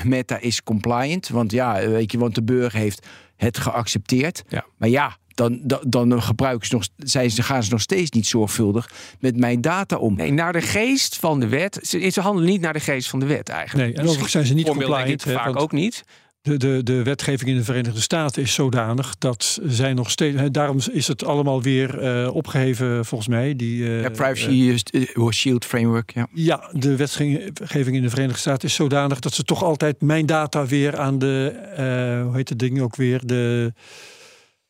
[0.04, 1.28] Meta is compliant.
[1.28, 4.44] Want ja, weet je, want de burger heeft het geaccepteerd.
[4.48, 4.66] Ja.
[4.78, 8.28] Maar ja, dan, dan, dan gebruiken ze nog, zijn ze, gaan ze nog steeds niet
[8.28, 10.16] zorgvuldig met mijn data om.
[10.16, 11.80] Nee, naar de geest van de wet.
[11.82, 13.88] Ze, ze handelen niet naar de geest van de wet eigenlijk.
[13.88, 15.24] Nee, en overigens zijn ze niet compliant.
[15.24, 16.04] hè, vaak want ook niet.
[16.42, 20.40] De, de, de wetgeving in de Verenigde Staten is zodanig dat zij nog steeds.
[20.40, 23.56] hè, Daarom is het allemaal weer eh, opgeheven, volgens mij.
[23.56, 26.28] Die, eh, Ja, privacy eh, Shield Framework, ja.
[26.34, 30.66] Ja, de wetgeving in de Verenigde Staten is zodanig dat ze toch altijd mijn data
[30.66, 33.74] weer aan de, eh, hoe heet het ding ook weer, de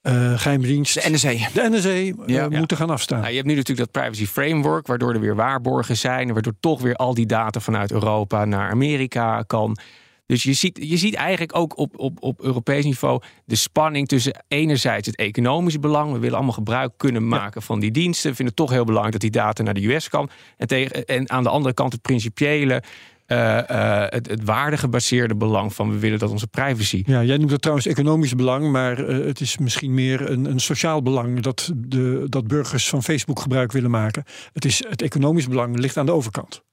[0.02, 1.30] eh geheime dienst, De NSA.
[1.30, 2.50] de NSA, eh, Ja.
[2.50, 3.20] moeten gaan afstaan.
[3.20, 6.28] Nou, je hebt nu natuurlijk dat privacy framework, waardoor er weer waarborgen zijn.
[6.28, 9.78] en Waardoor toch weer al die data vanuit Europa naar Amerika kan.
[10.26, 14.44] Dus je ziet, je ziet eigenlijk ook op, op, op Europees niveau de spanning tussen
[14.48, 16.12] enerzijds het economische belang.
[16.14, 18.30] We willen allemaal gebruik kunnen maken van die diensten.
[18.30, 20.30] We vinden het toch heel belangrijk dat die data naar de US kan.
[20.58, 22.84] En, tegen, en aan de andere kant het principiële,
[23.32, 27.04] eh, eh, het, het waardegebaseerde belang van we willen dat onze privacy.
[27.06, 30.60] Ja, jij noemt dat trouwens economisch belang, maar eh, het is misschien meer een, een
[30.60, 34.24] sociaal belang dat, de, dat burgers van Facebook gebruik willen maken.
[34.54, 36.64] Het, is, het economisch belang ligt aan de overkant.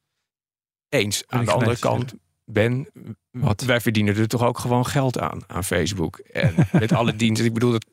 [0.88, 1.24] Eens.
[1.26, 2.88] Aan de andere kant, Ben,
[3.30, 3.62] Wat?
[3.62, 6.18] wij verdienen er toch ook gewoon geld aan, aan Facebook.
[6.18, 7.46] En met alle diensten.
[7.46, 7.86] Ik bedoel, dat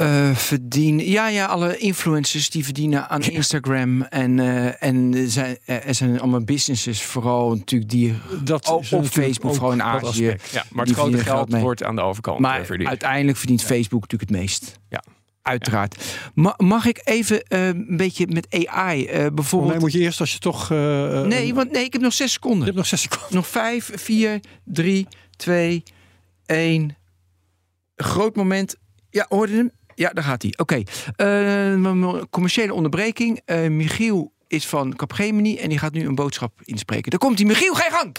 [0.00, 1.08] Uh, verdienen.
[1.10, 4.02] Ja, ja, alle influencers die verdienen aan Instagram.
[4.02, 9.54] En, uh, en zijn, er zijn allemaal businesses, vooral natuurlijk die dat op, op Facebook,
[9.54, 10.36] vooral in Azië.
[10.50, 12.88] Ja, maar het grote geld, geld wordt aan de overkant maar verdiend.
[12.88, 14.78] uiteindelijk verdient Facebook natuurlijk het meest.
[14.88, 15.02] Ja.
[15.42, 16.04] Uiteraard.
[16.34, 19.72] Ma mag ik even uh, een beetje met AI uh, bijvoorbeeld...
[19.72, 20.70] Nee, moet je eerst als je toch...
[20.70, 22.58] Uh, nee, want nee, ik heb nog zes seconden.
[22.58, 23.34] Je hebt nog zes seconden.
[23.34, 25.06] Nog vijf, vier, drie,
[25.36, 25.82] twee,
[26.46, 26.96] één.
[27.96, 28.76] Groot moment.
[29.10, 29.70] Ja, hoorde hem?
[29.98, 30.52] Ja, daar gaat hij.
[30.56, 30.82] Oké.
[31.16, 32.26] Okay.
[32.30, 33.40] commerciële onderbreking.
[33.68, 37.10] Michiel is van Capgemini en die gaat nu een boodschap inspreken.
[37.10, 37.46] Daar komt hij.
[37.46, 38.16] Michiel, ga je gang!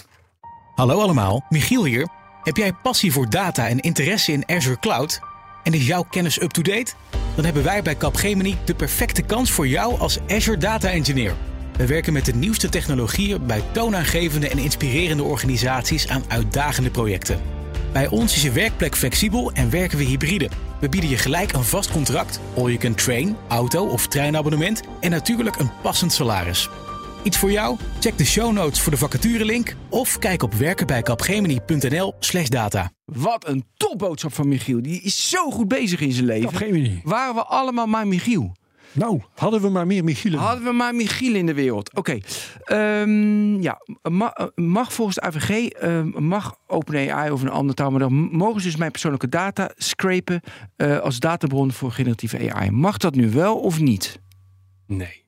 [0.74, 2.08] Hallo allemaal, Michiel hier.
[2.42, 5.20] Heb jij passie voor data en interesse in Azure Cloud...
[5.62, 6.92] En is jouw kennis up-to-date?
[7.34, 11.34] Dan hebben wij bij Capgemini de perfecte kans voor jou als Azure Data Engineer.
[11.76, 17.59] We werken met de nieuwste technologieën bij toonaangevende en inspirerende organisaties aan uitdagende projecten.
[17.92, 20.48] Bij ons is je werkplek flexibel en werken we hybride.
[20.80, 25.10] We bieden je gelijk een vast contract, all you can train, auto of treinabonnement en
[25.10, 26.68] natuurlijk een passend salaris.
[27.22, 27.76] Iets voor jou?
[28.00, 32.90] Check de show notes voor de vacaturelink of kijk op werkenbijcapgemini.nl/slash data.
[33.04, 34.82] Wat een topboodschap van Michiel.
[34.82, 36.50] Die is zo goed bezig in zijn leven.
[36.50, 37.00] Capgemini.
[37.04, 38.52] Waren we allemaal maar Michiel?
[38.92, 40.38] Nou, hadden we maar meer Michiel.
[40.38, 41.96] Hadden we maar Michiel in de wereld.
[41.96, 42.18] Oké.
[42.64, 43.80] Ehm, ja,
[44.54, 48.66] mag, volgens de AVG, uh, mag OpenAI of een ander taal, maar dan mogen ze
[48.66, 50.40] dus mijn persoonlijke data scrapen
[50.76, 52.70] uh, als databron voor generatieve AI.
[52.70, 54.20] Mag dat nu wel of niet?
[54.86, 55.24] Nee.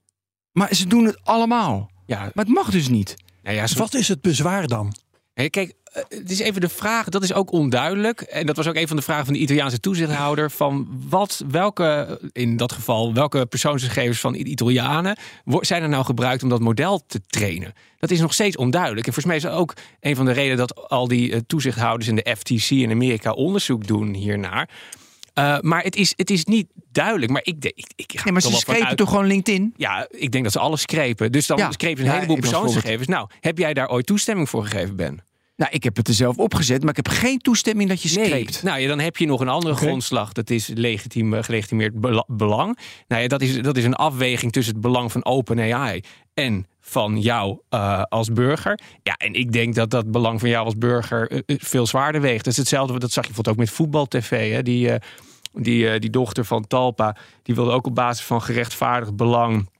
[0.53, 1.90] Maar ze doen het allemaal.
[2.07, 2.18] Ja.
[2.18, 3.16] Maar het mag dus niet.
[3.42, 4.94] Nou ja, Wat is het bezwaar dan?
[5.35, 8.20] Hey, kijk, eh, het is even de vraag, dat is ook onduidelijk.
[8.20, 10.50] En dat was ook een van de vragen van de Italiaanse toezichthouder.
[10.50, 15.16] Van wat, welke, in dat geval, welke persoonsgegevens van Italianen
[15.61, 17.72] zijn er nou gebruikt om dat model te trainen?
[17.98, 19.07] Dat is nog steeds onduidelijk.
[19.07, 22.16] En volgens mij is ook een van de redenen dat al die eh, toezichthouders in
[22.16, 24.68] de FTC in Amerika onderzoek doen hiernaar.
[25.35, 27.33] Uh, maar het is, het is niet duidelijk.
[27.33, 27.64] Maar ik.
[27.64, 29.74] Ik, ik nee, maar ze screpen toch gewoon LinkedIn?
[29.76, 31.33] Ja, ik denk dat ze alles screpen.
[31.33, 33.09] Dus dan ja, screpen ze een heleboel persoonsgegevens.
[33.09, 35.24] Nou, heb jij daar ooit toestemming voor gegeven, Ben?
[35.56, 38.62] Nou, ik heb het er zelf opgezet, maar ik heb geen toestemming dat je screept.
[38.62, 40.32] Nou ja, dan heb je nog een andere grondslag.
[40.32, 42.78] Dat is legitiem, eh, gelegitimeerd belang.
[43.08, 46.00] Nou ja, dat is, dat is een afweging tussen het belang van OpenAI
[46.34, 48.78] en van jou uh, als burger.
[49.02, 52.44] Ja, en ik denk dat dat belang van jou als burger uh, veel zwaarder weegt.
[52.44, 54.52] Dat is hetzelfde, dat zag je bijvoorbeeld ook met voetbal-tv.
[54.52, 54.62] Hè?
[54.62, 54.94] Die, uh,
[55.52, 59.70] die, die dochter van Talpa, die wilde ook op basis van gerechtvaardigd belang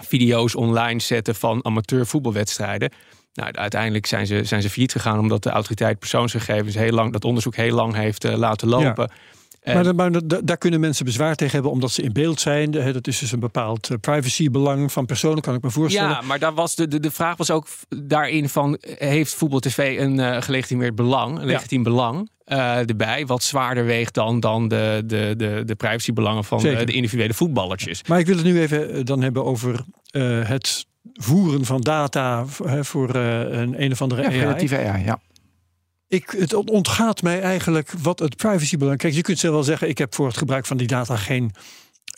[0.00, 2.92] video's online zetten van amateur voetbalwedstrijden.
[3.32, 7.24] Nou, uiteindelijk zijn ze, zijn ze failliet gegaan omdat de autoriteit persoonsgegevens heel lang, dat
[7.24, 9.10] onderzoek heel lang heeft uh, laten lopen.
[9.64, 10.10] Maar, maar,
[10.44, 12.70] daar kunnen mensen bezwaar tegen hebben omdat ze in beeld zijn.
[12.70, 16.10] Dat is dus een bepaald eh, privacybelang van personen, kan ik me voorstellen.
[16.10, 18.78] Ja, maar daar was de, de, de vraag was ook daarin van...
[18.80, 23.26] heeft Voetbal TV een uh, gelegitimeerd belang, een legitiem belang uh, erbij...
[23.26, 28.02] wat zwaarder weegt dan, dan de, de, de, de privacybelangen van de individuele voetballertjes.
[28.04, 29.84] Maar ik wil het nu even dan hebben over
[30.46, 32.46] het voeren van data
[32.80, 34.74] voor een een of andere ja, AI.
[34.74, 35.20] AI, ja.
[36.08, 38.98] Ik, het ontgaat mij eigenlijk wat het privacybelang.
[38.98, 41.50] Kijk, je kunt zelf wel zeggen: ik heb voor het gebruik van die data geen,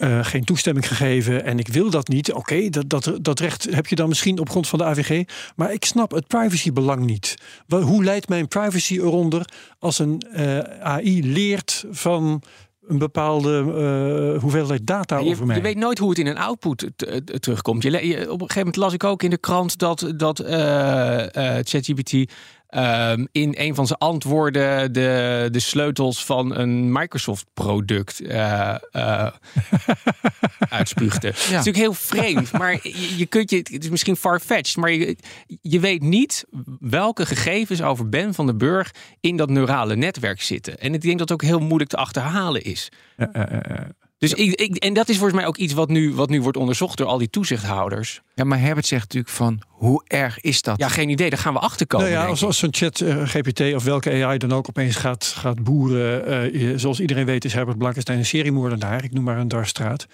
[0.02, 2.32] uh, geen toestemming gegeven en ik wil dat niet.
[2.32, 5.24] Oké, dat, dat, dat recht heb je dan misschien op grond van de AVG.
[5.56, 7.34] Maar ik snap het privacybelang niet.
[7.66, 12.42] Hoe leidt mijn privacy eronder als een uh, eh, AI leert van
[12.92, 13.64] een bepaalde
[14.34, 15.56] uh, hoeveelheid data je, over mij.
[15.56, 16.86] Je weet nooit hoe het in een output
[17.40, 17.82] terugkomt.
[17.82, 20.38] Je, je, op een gegeven moment las ik ook in de krant dat, dat
[21.62, 22.32] ChatGPT
[22.76, 29.26] um, in een van zijn antwoorden de, de sleutels van een Microsoft-product uh, uh,
[30.68, 31.26] uitspuugde.
[31.26, 31.32] Ja.
[31.32, 34.90] Het is natuurlijk heel vreemd, maar je, je, kunt je, het is misschien farfetched, maar
[34.92, 35.16] je,
[35.60, 36.44] je weet niet
[36.80, 40.78] welke gegevens over Ben van den Burg in dat neurale netwerk zitten.
[40.78, 42.88] En ik denk dat het ook heel moeilijk te achterhalen is.
[43.16, 43.42] Uh,
[44.28, 46.56] dus ik, ik, en dat is volgens mij ook iets wat nu, wat nu wordt
[46.56, 48.20] onderzocht door al die toezichthouders.
[48.34, 50.78] Ja, maar Herbert zegt natuurlijk van, hoe erg is dat?
[50.78, 51.30] Ja, geen idee.
[51.30, 52.10] Daar gaan we achter komen.
[52.10, 55.24] Nou ja, als, als zo'n chat uh, GPT of welke AI dan ook opeens gaat,
[55.24, 56.52] gaat boeren.
[56.54, 59.04] Uh, zoals iedereen weet is Herbert Blankenstein een seriemoordenaar.
[59.04, 60.06] Ik noem maar een Darstraat.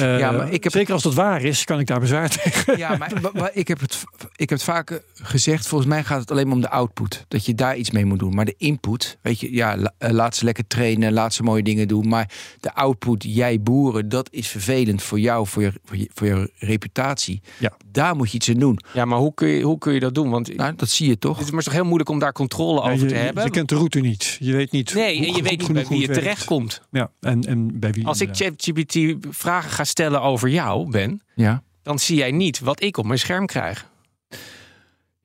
[0.00, 0.72] Uh, ja, maar ik heb...
[0.72, 2.78] Zeker als dat waar is, kan ik daar bezwaar tegen.
[2.78, 4.04] Ja, maar, maar, ik, heb het,
[4.36, 5.66] ik heb het vaak gezegd.
[5.66, 7.24] Volgens mij gaat het alleen maar om de output.
[7.28, 8.34] Dat je daar iets mee moet doen.
[8.34, 11.88] Maar de input, weet je, ja, eh, laat ze lekker trainen, laat ze mooie dingen
[11.88, 12.08] doen.
[12.08, 16.26] Maar de output, jij boeren, dat is vervelend voor jou, voor je, voor je, voor
[16.26, 17.40] je reputatie.
[17.58, 17.72] Ja.
[17.92, 18.78] Daar moet je iets aan doen.
[18.92, 20.30] Ja, maar hoe kun je, hoe kun je dat doen?
[20.30, 21.36] Want nou, dat zie je toch?
[21.36, 23.44] Het is maar toch heel moeilijk om daar controle over te hebben.
[23.44, 24.36] Je kent de route niet.
[24.40, 24.94] Je weet niet.
[24.94, 26.82] Nee, en je weet niet bij wie je terechtkomt.
[26.90, 28.06] Ja, en, en bij wie.
[28.06, 28.98] Als ik ChatGPT
[29.30, 31.62] vragen ga stellen over jou, Ben, ja.
[31.82, 33.86] dan zie jij niet wat ik op mijn scherm krijg.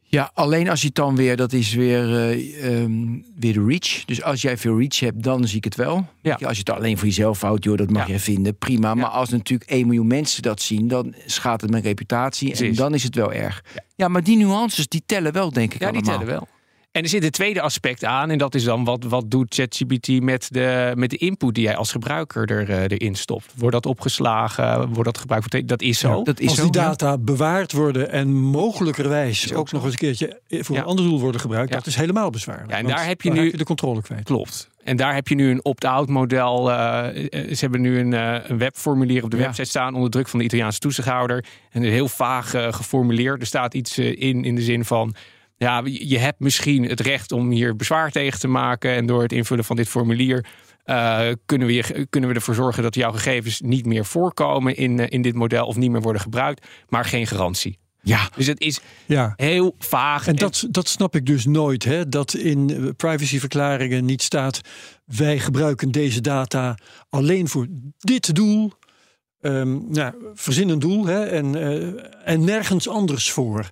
[0.01, 4.05] Ja, alleen als je het dan weer, dat is weer, eh, ehm, weer de reach.
[4.05, 6.07] Dus als jij veel reach hebt, dan zie ik het wel.
[6.21, 6.33] Ja.
[6.33, 8.13] Als je het alleen voor jezelf houdt, joh, dat mag Ja.
[8.13, 8.93] je vinden, prima.
[8.95, 12.53] Maar als natuurlijk 1 miljoen mensen dat zien, dan schaadt het mijn reputatie.
[12.55, 13.63] En dan is het wel erg.
[13.95, 14.07] Ja.
[14.07, 16.47] Maar die nuances, die tellen wel, denk ik Ja, die tellen wel.
[16.93, 18.29] En er zit een tweede aspect aan.
[18.29, 21.75] En dat is dan wat, wat doet ChatGPT met de, met de input die jij
[21.75, 23.53] als gebruiker er, eh, erin stopt.
[23.55, 24.87] Wordt dat opgeslagen?
[24.89, 25.65] Wordt dat gebruikt voor...
[25.65, 26.23] Dat is zo.
[26.23, 26.87] Dat is Als zo, die ja.
[26.87, 30.81] data bewaard worden en mogelijkerwijs ook ook, nog eens een keertje voor Ja.
[30.81, 31.75] een ander doel worden gebruikt, Ja.
[31.77, 32.71] dat is helemaal bezwaarlijk.
[32.71, 34.23] Ja, en daar heb je nu- je de controle kwijt.
[34.23, 34.69] Klopt.
[34.83, 36.71] En daar heb je nu een opt-out model.
[36.71, 38.11] eh, eh, ze hebben nu een,
[38.51, 39.43] een webformulier op de Ja.
[39.43, 41.45] website staan onder druk van de Italiaanse toezichthouder.
[41.71, 43.41] En heel vaag geformuleerd.
[43.41, 45.15] Er staat iets in in de zin van.
[45.63, 48.95] Ja, je hebt misschien het recht om hier bezwaar tegen te maken.
[48.95, 50.45] En door het invullen van dit formulier
[50.83, 54.99] eh, kunnen, we je, kunnen we ervoor zorgen dat jouw gegevens niet meer voorkomen in,
[54.99, 57.77] eh, in dit model of niet meer worden gebruikt, maar geen garantie.
[58.01, 59.33] Ja, Dus het is Ja.
[59.35, 60.27] heel vaag.
[60.27, 61.83] En dat, dat snap ik dus nooit.
[61.83, 62.09] Hè?
[62.09, 64.61] Dat in eh, privacyverklaringen niet staat...
[65.05, 66.77] wij gebruiken deze data
[67.09, 68.71] alleen voor dit doel.
[69.41, 71.23] Ehm, nou, verzin een doel hè?
[71.25, 71.55] En,
[72.25, 73.69] en nergens anders voor.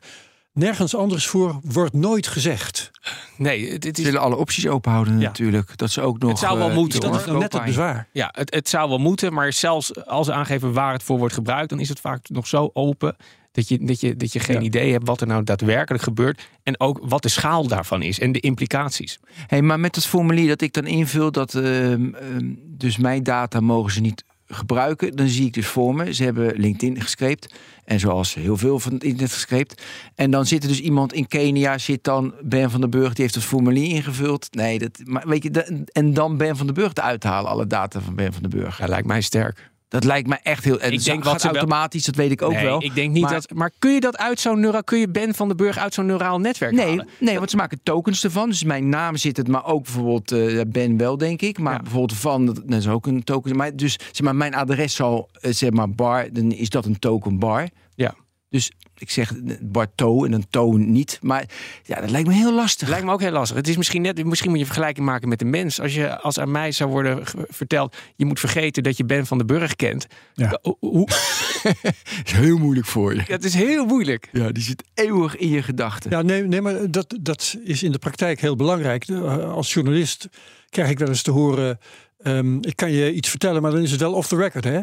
[0.53, 2.91] Nergens anders voor wordt nooit gezegd.
[3.37, 5.25] nee, het, het ze is willen alle opties openhouden Ja.
[5.27, 5.77] natuurlijk.
[5.77, 6.29] Dat ze ook nog...
[6.29, 7.19] Het zou wel eh, moeten, Dat hoor.
[7.19, 8.07] is nou net het bezwaar.
[8.13, 11.33] Ja, het, het zou wel moeten, maar zelfs als ze aangeven waar het voor wordt
[11.33, 13.15] gebruikt, dan is het vaak nog zo open
[13.51, 14.61] dat je, dat je, dat je geen Ja.
[14.61, 18.31] idee hebt wat er nou daadwerkelijk gebeurt en ook wat de schaal daarvan is en
[18.31, 19.19] de implicaties.
[19.47, 23.59] Hey, maar met het formulier dat ik dan invul, dat ehm, ehm, dus mijn data
[23.59, 26.13] mogen ze niet gebruiken, dan zie ik dus voor me.
[26.13, 27.53] Ze hebben LinkedIn gescreept.
[27.85, 29.83] En zoals heel veel van het internet gescreept.
[30.15, 33.23] En dan zit er dus iemand in Kenia, zit dan Ben van den Burg, die
[33.23, 34.47] heeft het formulier ingevuld.
[34.51, 37.99] Nee, dat, maar weet je, en dan Ben van den Burg eruit halen, alle data
[37.99, 38.77] van Ben van den Burg.
[38.77, 39.70] Ja, lijkt mij sterk.
[39.91, 40.79] Dat lijkt me echt heel.
[40.79, 42.83] En Ik denk wat wel- automatisch, dat weet ik ook nee, wel.
[42.83, 43.51] ik denk niet Maar- dat.
[43.53, 44.83] Maar kun je dat uit zo'n neuraal?
[44.83, 47.07] Kun je Ben van den Burg uit zo'n neuraal netwerk Nee, halen?
[47.19, 48.49] nee, want ze maken tokens ervan.
[48.49, 51.59] Dus mijn naam zit het, maar ook bijvoorbeeld eh, Ben wel, denk ik.
[51.59, 51.81] Maar Ja.
[51.81, 53.55] bijvoorbeeld van, dat dat is ook een token.
[53.55, 56.99] Maar dus zeg maar, mijn adres zal, eh, zeg maar, bar, dan is dat een
[56.99, 57.67] token bar.
[57.95, 58.13] Ja.
[58.49, 58.71] Dus
[59.01, 61.19] ik zeg eh, bar to en een toon niet.
[61.21, 61.45] Maar
[61.83, 62.87] ja, dat lijkt me heel lastig.
[62.87, 63.57] Lijkt me ook heel lastig.
[63.57, 65.79] Het is misschien net, misschien moet je vergelijking maken met de mens.
[65.81, 69.37] Als je als aan mij zou worden verteld, je moet vergeten dat je Ben van
[69.37, 70.07] den Burg kent.
[70.33, 70.59] Ja.
[72.25, 73.23] Is heel moeilijk voor je.
[73.27, 74.29] dat is heel moeilijk.
[74.31, 76.11] Ja, die zit eeuwig in je gedachten.
[76.11, 79.07] Ja, nee, nee maar dat, dat is in de praktijk heel belangrijk.
[79.07, 80.27] Eh, Als journalist
[80.69, 81.79] krijg ik wel eens te horen...
[82.21, 84.63] ehm, ik kan je iets vertellen, maar dan is het wel off the record.
[84.63, 84.79] Hè?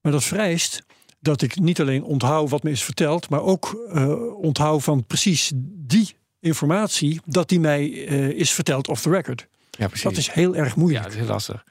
[0.00, 0.82] Maar dat vereist
[1.20, 3.28] dat ik niet alleen onthoud wat me is verteld...
[3.28, 7.20] maar ook eh, onthoud van precies die informatie...
[7.24, 9.46] dat die mij eh, is verteld off the record.
[9.70, 10.02] Ja, precies.
[10.04, 11.02] Dat is heel erg ja, moeilijk.
[11.02, 11.64] dat is heel lastig.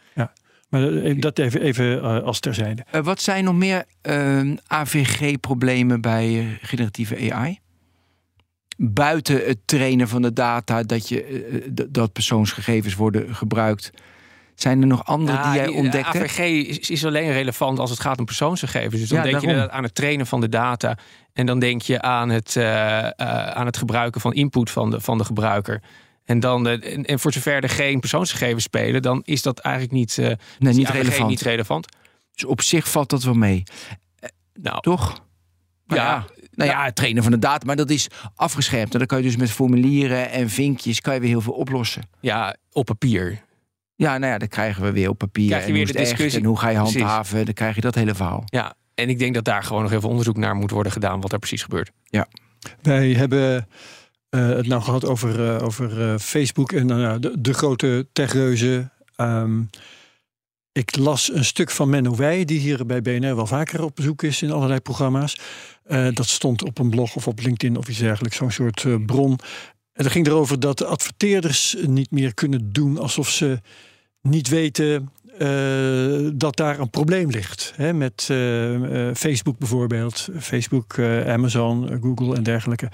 [0.69, 2.85] Maar eh, dat even, even eh, als terzijde.
[2.91, 3.85] Eh, wat zijn nog meer
[4.67, 7.59] AVG-problemen bij generatieve AI?
[8.77, 13.91] Buiten het trainen van de data dat, je, dat persoonsgegevens worden gebruikt.
[14.61, 16.25] Zijn er nog andere die jij die, ontdekt hebt?
[16.31, 18.99] AVG is, is alleen relevant als het gaat om persoonsgegevens.
[18.99, 19.69] Dus dan Ja, denk je daarom.
[19.69, 20.97] aan het trainen van de data.
[21.33, 23.11] En dan denk je aan het, eh, eh,
[23.47, 25.81] aan het gebruiken van input van de, van de gebruiker.
[26.25, 29.95] En, dan, eh, en, en voor zover er geen persoonsgegevens spelen, dan is dat eigenlijk
[29.95, 30.25] niet, eh,
[30.59, 31.29] Nee, niet relevant.
[31.29, 31.87] niet relevant.
[32.33, 33.63] Dus op zich valt dat wel mee,
[34.61, 35.21] Nou, toch?
[35.87, 36.07] Nou Ja.
[36.09, 38.91] ja, nou ja, het trainen van de data, maar dat is afgeschermd.
[38.93, 42.03] En dan kan je dus met formulieren en vinkjes kan je weer heel veel oplossen.
[42.19, 43.47] ja, op papier.
[43.99, 45.47] Ja, nou ja, dan krijgen we weer op papier.
[45.47, 46.39] Krijg je en weer hoe de discussie.
[46.39, 46.95] En hoe ga je Precies.
[46.95, 47.45] handhaven?
[47.45, 48.43] Dan krijg je dat hele verhaal.
[48.45, 51.31] Ja, en ik denk dat daar gewoon nog veel onderzoek naar moet worden gedaan, wat
[51.31, 51.91] er precies gebeurt.
[52.81, 53.67] Wij hebben
[54.29, 58.07] eh, het nou gehad over, eh, over eh, Facebook en nou ja, de, de grote
[58.13, 58.91] techreuzen.
[59.15, 59.61] Ehm,
[60.71, 64.23] ik las een stuk van Menno Wij, die hier bij BNR wel vaker op bezoek
[64.23, 65.37] is in allerlei programma's.
[65.83, 68.95] Eh, dat stond op een blog of op LinkedIn of iets dergelijks, zo'n soort eh,
[69.05, 69.39] bron.
[69.99, 73.59] En dat ging erover dat de adverteerders niet meer kunnen doen alsof ze
[74.21, 77.73] niet weten eh, dat daar een probleem ligt.
[77.75, 80.27] Hè, met eh, eh, Facebook bijvoorbeeld.
[80.39, 82.91] Facebook, Amazon, Google en dergelijke.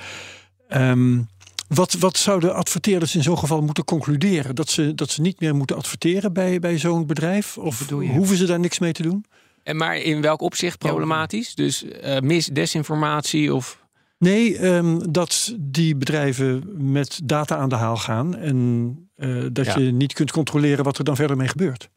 [0.68, 1.22] Ehm,
[1.68, 4.56] wat, wat zouden adverteerders in zo'n geval moeten concluderen?
[4.56, 7.58] Dat ze, dat ze niet meer moeten adverteren bij, bij zo'n bedrijf?
[7.58, 9.26] Of hoeven ze daar niks mee te doen?
[9.66, 11.56] En maar in welk opzicht problematisch?
[11.56, 13.84] Dus eh, mis, desinformatie of...
[14.26, 18.58] Nee, ehm, dat die bedrijven met data aan de haal gaan en
[19.16, 19.78] eh, dat Ja.
[19.78, 21.90] je niet kunt controleren wat er dan verder mee gebeurt.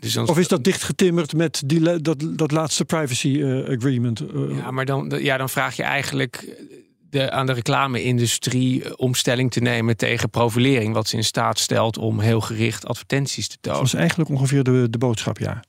[0.00, 4.20] Dus dan, Of is dat dichtgetimmerd met die, dat, dat laatste privacy eh, agreement?
[4.20, 6.62] eh, Ja, maar dan, ja, dan vraag je eigenlijk
[7.10, 10.94] de, aan de reclame-industrie eh, om stelling te nemen tegen profilering.
[10.94, 13.80] Wat ze in staat stelt om heel gericht advertenties te dat tonen.
[13.80, 15.62] was eigenlijk ongeveer de, de boodschap, ja.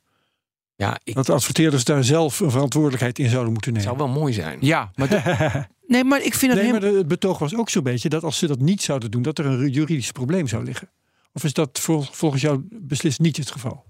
[0.81, 3.87] Ja, ik, Dat adverteerders daar zelf een verantwoordelijkheid in zouden moeten nemen.
[3.87, 4.57] zou wel mooi zijn.
[4.61, 6.79] Ja, maar de- nee, maar ik vind het Nee, heel...
[6.81, 9.21] maar de- het betoog was ook zo'n beetje dat als ze dat niet zouden doen,
[9.21, 10.89] dat er een juridisch probleem zou liggen.
[11.33, 13.83] Of is dat vol- volgens jou beslist niet het geval?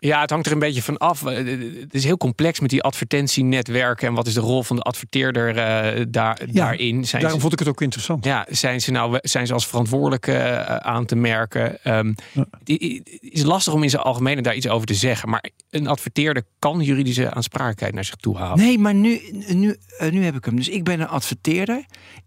[0.00, 1.24] Ja, het hangt er een beetje van af.
[1.26, 1.36] Eh,
[1.80, 4.08] Het is heel complex met die advertentienetwerken.
[4.08, 7.04] En wat is de rol van de adverteerder eh, daar, daarin?
[7.04, 8.24] Zijn Daarom ze, vond ik het ook interessant.
[8.24, 11.84] ja, zijn ze nou zijn ze als verantwoordelijke eh, aan te merken?
[11.84, 12.46] Ehm, Ja.
[12.64, 15.28] Het is lastig om in zijn algemeen daar iets over te zeggen.
[15.28, 18.58] Maar een adverteerder kan juridische aansprakelijkheid naar zich toe halen.
[18.58, 20.56] Nee, maar nu, nu, eh, nu heb ik hem.
[20.56, 21.84] Dus ik ben een adverteerder.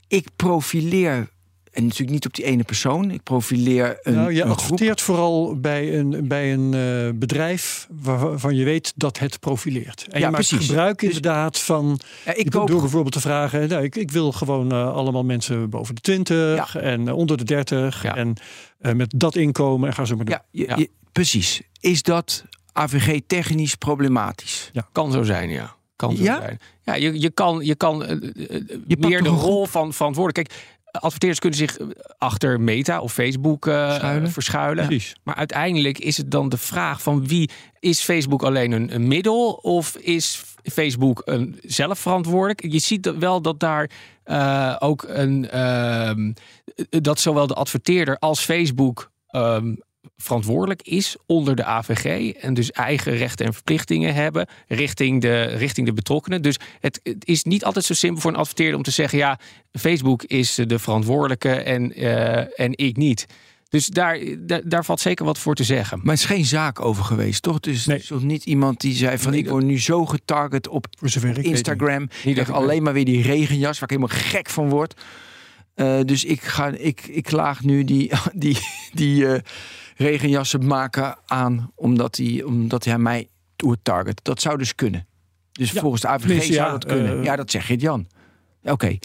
[0.08, 1.30] Ik profileer,
[1.72, 3.12] en natuurlijk niet op die ene persoon.
[3.12, 4.58] Ik profileer een, nou, je een groep.
[4.58, 10.06] adverteert vooral bij een, bij een eh, bedrijf waarvan je weet dat het profileert.
[10.10, 10.68] En Ja, je maakt precies.
[10.68, 12.00] gebruik Dus- inderdaad van.
[12.26, 15.96] Ja, ik door bijvoorbeeld te vragen, nou, ik, ik wil gewoon eh, allemaal mensen boven
[15.96, 18.16] de 20 en eh, onder de 30 Ja.
[18.16, 18.36] en
[18.80, 20.36] eh, met dat inkomen en ga zo maar door.
[20.36, 20.76] Ja, je- Ja.
[20.78, 21.62] je- precies.
[21.80, 24.72] Is dat AVG technisch problematisch?
[24.92, 25.76] Kan zo zijn, ja.
[25.96, 26.40] Kan zo Ja?
[26.42, 26.60] zijn.
[26.84, 27.98] Ja, je, je kan, je kan
[28.88, 30.48] Je meer de rol van verantwoordelijk.
[30.50, 31.88] Kijk, adverteerders kunnen zich eh,
[32.18, 34.32] achter Meta of Facebook eh, Schuilen.
[34.32, 34.86] verschuilen.
[34.86, 35.16] Precies.
[35.24, 39.52] Maar uiteindelijk is het dan de vraag van wie is Facebook alleen een, een middel
[39.52, 42.72] of is Facebook een, zelf verantwoordelijk?
[42.72, 43.90] Je ziet dat wel dat daar
[44.24, 46.34] eh, ook een ehm,
[46.90, 49.74] dat zowel de adverteerder als Facebook ehm,
[50.18, 55.88] verantwoordelijk is onder de AVG en dus eigen rechten en verplichtingen hebben richting de, richting
[55.88, 56.42] de betrokkenen.
[56.42, 59.40] Dus het, het is niet altijd zo simpel voor een adverteerder om te zeggen: ja,
[59.72, 63.26] Facebook is de verantwoordelijke en, eh, en ik niet.
[63.70, 66.00] Dus daar, daar, daar valt zeker wat voor te zeggen.
[66.04, 67.60] Maar het is geen zaak over geweest, toch?
[67.60, 67.98] Dus Nee.
[67.98, 69.32] het is niet iemand die zei van...
[69.32, 71.54] Nee, ik word nu zo getarget op Voor zover ik weet niet.
[71.54, 72.10] Instagram.
[72.24, 75.02] Ik krijg alleen maar weer die regenjas waar ik helemaal gek van word.
[75.76, 78.58] Eh, dus ik, ga, ik, ik klaag nu die, die,
[78.94, 79.42] die eh,
[79.96, 83.28] regenjassen maken aan omdat hij, omdat hij mij
[83.82, 84.20] target.
[84.24, 85.08] Dat zou dus kunnen.
[85.52, 87.18] Dus Ja, volgens de AVG zou ja, dat kunnen.
[87.18, 88.08] eh, ja, dat zeg je Jan.
[88.64, 88.98] Oké.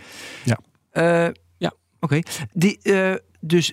[0.45, 0.59] Ja.
[0.91, 1.72] Eh, Ja.
[2.01, 2.20] Oké.
[2.53, 3.72] Die, eh, Dus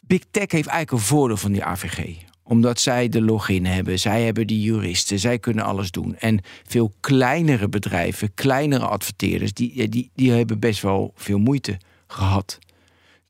[0.00, 2.16] Big Tech heeft eigenlijk een voordeel van die AVG
[2.46, 6.16] omdat zij de login hebben, zij hebben die juristen, zij kunnen alles doen.
[6.16, 12.58] En veel kleinere bedrijven, kleinere adverteerders, die, die, die hebben best wel veel moeite gehad.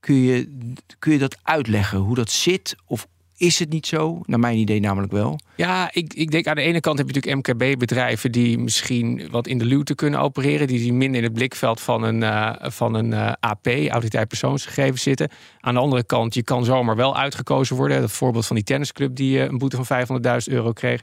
[0.04, 0.58] Kun je,
[0.98, 2.76] kun je dat uitleggen, hoe dat zit?
[2.86, 4.20] Of is het niet zo?
[4.26, 5.38] Naar mijn idee namelijk wel.
[5.56, 9.46] Ja, ik, ik denk aan de ene kant heb je natuurlijk MKB-bedrijven die misschien wat
[9.46, 10.66] in de luwte kunnen opereren.
[10.66, 15.30] Die minder in het blikveld van een, eh, van een eh, AP, autoriteit persoonsgegevens, zitten.
[15.60, 18.00] Aan de andere kant, je kan zomaar wel uitgekozen worden.
[18.00, 21.00] Dat voorbeeld van die tennisclub die eh, een boete van 500.000 euro kreeg.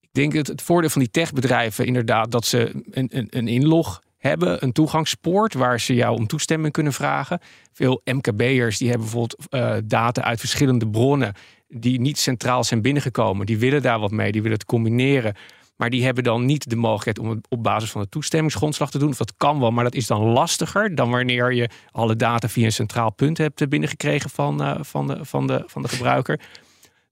[0.00, 4.02] Ik denk dat het voordeel van die techbedrijven inderdaad dat ze een, een, een inlog
[4.28, 7.40] hebben, een toegangspoort waar ze jou om toestemming kunnen vragen.
[7.72, 11.34] Veel MKB'ers die hebben bijvoorbeeld eh, data uit verschillende bronnen
[11.68, 13.46] die niet centraal zijn binnengekomen.
[13.46, 15.34] Die willen daar wat mee, die willen het combineren.
[15.76, 18.98] Maar die hebben dan niet de mogelijkheid om het op basis van de toestemmingsgrondslag te
[18.98, 19.14] doen.
[19.16, 22.72] Dat kan wel, maar dat is dan lastiger dan wanneer je alle data via een
[22.72, 26.40] centraal punt hebt eh, binnengekregen van, eh, van, de, van, de, van de gebruiker.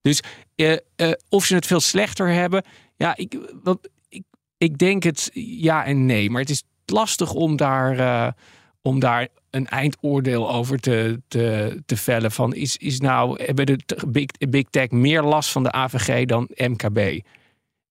[0.02, 0.22] Dus
[1.28, 2.64] of ze het veel slechter hebben,
[2.96, 4.22] ja, ik, wat, ik,
[4.58, 6.30] ik denk het ja en nee.
[6.30, 8.32] Maar het is lastig om daar, eh,
[8.82, 12.30] om daar een eindoordeel over te, te, te vellen.
[12.30, 13.78] Van is, is nou, hebben de
[14.08, 17.20] big, big Tech meer last van de AVG dan MKB?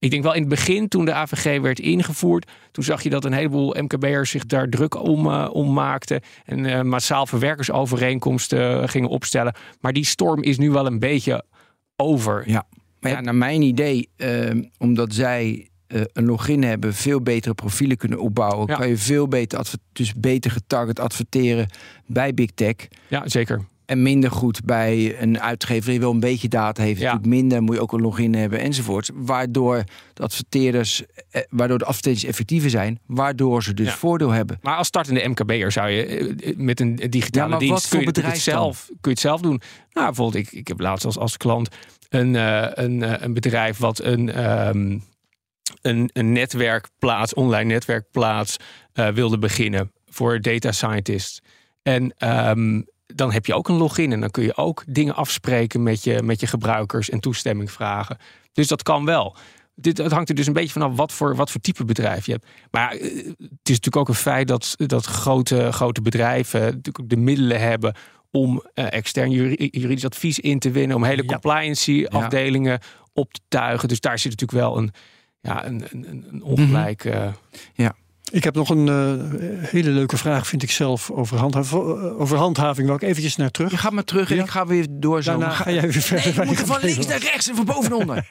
[0.02, 3.26] Ik denk wel in het begin, toen de AVG werd ingevoerd, toen zag je dat
[3.26, 6.22] een heleboel MKB'ers zich daar druk om, eh, om maakten.
[6.46, 9.56] En eh, massaal verwerkersovereenkomsten gingen opstellen.
[9.80, 11.44] Maar die storm is nu wel een beetje
[11.96, 12.50] over.
[12.50, 12.68] Ja.
[13.00, 17.98] Maar ja, naar mijn idee, eh, omdat zij eh, een login hebben, veel betere profielen
[17.98, 18.76] kunnen opbouwen, Ja.
[18.76, 21.68] kan je veel beter, dus beter getarget adverteren
[22.06, 22.76] bij Big Tech.
[23.08, 23.62] Ja, zeker.
[23.86, 27.00] En minder goed bij een uitgever die wel een beetje data heeft.
[27.00, 27.06] Ja.
[27.14, 29.10] Natuurlijk minder, moet je ook een login hebben enzovoort.
[29.14, 29.84] Waardoor
[30.14, 33.00] de adverteerders, eh, waardoor de advertenties effectiever zijn.
[33.06, 33.94] Waardoor ze dus Ja.
[33.96, 34.60] voordeel hebben.
[34.62, 37.92] Maar als startende MKB'er zou je eh, met een digitale Ja, maar dienst wat voor
[37.92, 38.54] kun, je, het bedrijf dan?
[38.54, 39.62] zelf, kun je het zelf doen.
[39.94, 41.70] Nou, bijvoorbeeld, ik, ik heb laatst als, als klant
[42.10, 42.34] een,
[42.84, 44.98] een, een bedrijf wat een, ehm,
[45.82, 48.58] een, een netwerkplaats, online netwerkplaats
[48.94, 51.42] eh, wilde beginnen voor data scientists.
[51.84, 55.84] En ehm, dan heb je ook een login en dan kun je ook dingen afspreken
[55.84, 58.18] met je, met je gebruikers en toestemming vragen.
[58.54, 59.36] Dus dat kan wel.
[59.76, 62.32] Dit, het hangt er dus een beetje vanaf wat voor, wat voor type bedrijf je
[62.32, 62.46] hebt.
[62.72, 67.18] Maar eh, het is natuurlijk ook een feit dat, dat grote, grote bedrijven natuurlijk de
[67.18, 67.96] middelen hebben
[68.32, 71.28] om eh, extern juri- juridisch advies in te winnen, om hele Ja.
[71.28, 72.80] compliancy afdelingen
[73.14, 73.88] op te tuigen.
[73.88, 74.92] Dus daar zit natuurlijk wel een,
[75.42, 77.06] ja, een, een, een- een ongelijk.
[77.06, 77.28] eh,
[78.32, 79.14] Ik heb nog een uh,
[79.70, 82.88] hele leuke vraag, vind ik zelf, over, handhav over handhaving.
[82.88, 83.72] Waar ik eventjes naar terug.
[83.72, 85.30] Je gaat maar terug en ik ga weer door zo.
[85.32, 86.26] Daarna ga jij weer verder.
[86.26, 88.30] Nee, we moeten van links naar rechts en van boven naar onder.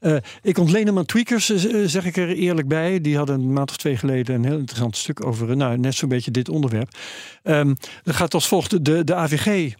[0.00, 0.16] uh,
[0.50, 1.46] ik ontleen hem aan tweakers,
[1.86, 3.00] zeg ik er eerlijk bij.
[3.00, 6.08] Die hadden een maand of twee geleden een heel interessant stuk over, nou, net zo'n
[6.08, 6.88] beetje dit onderwerp.
[7.42, 8.84] Um, dat gaat als volgt.
[8.84, 9.72] De, de AVG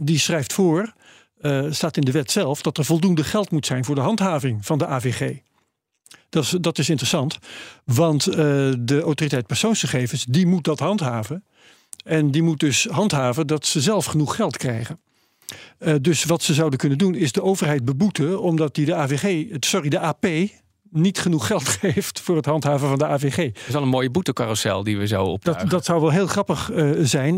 [0.00, 0.92] die schrijft voor,
[1.40, 4.66] uh, staat in de wet zelf, dat er voldoende geld moet zijn voor de handhaving
[4.66, 5.36] van de AVG.
[6.32, 7.38] Dat is, dat is interessant,
[7.84, 8.34] want uh,
[8.78, 11.44] de autoriteit persoonsgegevens die moet dat handhaven.
[12.04, 15.00] En die moet dus handhaven dat ze zelf genoeg geld krijgen.
[15.78, 19.56] Uh, dus wat ze zouden kunnen doen is de overheid beboeten omdat die de AVG,
[19.60, 20.26] sorry, de AP
[20.90, 23.36] niet genoeg geld geeft voor het handhaven van de AVG.
[23.36, 25.44] Dat is al een mooie boetecarousel die we zo op.
[25.44, 27.34] Dat, dat zou wel heel grappig uh, zijn.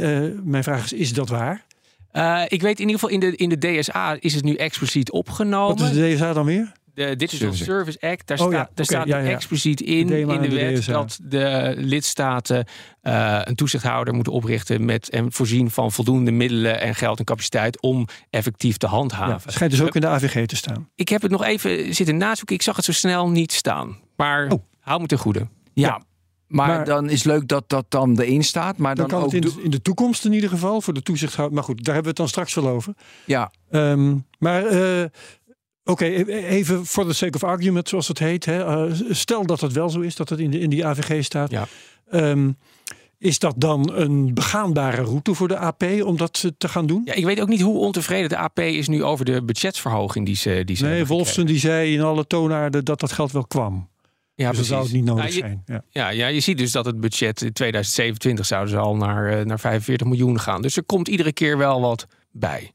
[0.51, 1.66] mijn vraag is: is dat waar?
[2.12, 5.11] Uh, ik weet in ieder geval in de, in de DSA is het nu expliciet
[5.11, 5.78] opgenomen.
[5.78, 6.72] Wat is de DSA dan weer?
[6.95, 9.30] De Digital Service Act, daar, oh, staat, daar staat ja, ja.
[9.30, 12.66] expliciet in, de in de wet dat de lidstaten
[13.03, 17.80] uh, een toezichthouder moeten oprichten met en voorzien van voldoende middelen en geld en capaciteit
[17.80, 19.42] om effectief te handhaven.
[19.45, 20.88] Ja, schijnt dus ook in de AVG te staan.
[20.95, 22.55] Ik heb het nog even zitten nazoeken.
[22.55, 23.99] Ik zag het zo snel niet staan.
[24.16, 24.62] Maar oh.
[24.80, 25.49] hou me ten goede.
[25.72, 26.03] Ja,
[26.47, 28.76] maar, dan is leuk dat dat dan erin staat.
[28.76, 31.55] Maar dan, dan kan ook het in, de toekomst in ieder geval voor de toezichthouder.
[31.55, 32.95] Maar goed, daar hebben we het dan straks wel over.
[33.24, 33.53] Ja.
[33.70, 35.05] Um, maar uh,
[35.85, 38.45] oké, e-, even for the sake of argument, zoals het heet.
[38.45, 38.87] Hè.
[38.87, 41.51] Uh, stel dat het wel zo is, dat het in, de, in die AVG staat.
[41.51, 41.66] Ja.
[42.12, 42.57] Um,
[43.18, 47.03] is dat dan een begaanbare route voor de AP om dat te gaan doen?
[47.05, 50.37] Ja, ik weet ook niet hoe ontevreden de AP is nu over de budgetverhoging die
[50.37, 53.89] ze die ze Nee, Wolfsen die zei in alle toonaarden dat dat geld wel kwam.
[54.35, 55.62] Ja, dus dat zou het niet nodig nou, zijn.
[55.66, 55.85] Ja.
[55.91, 56.09] ja.
[56.09, 59.61] Ja, je ziet dus dat het budget in 2027 zouden ze al naar, uh, naar
[59.61, 60.62] 45 miljoen gaan.
[60.62, 62.72] Dus er komt iedere keer wel wat bij.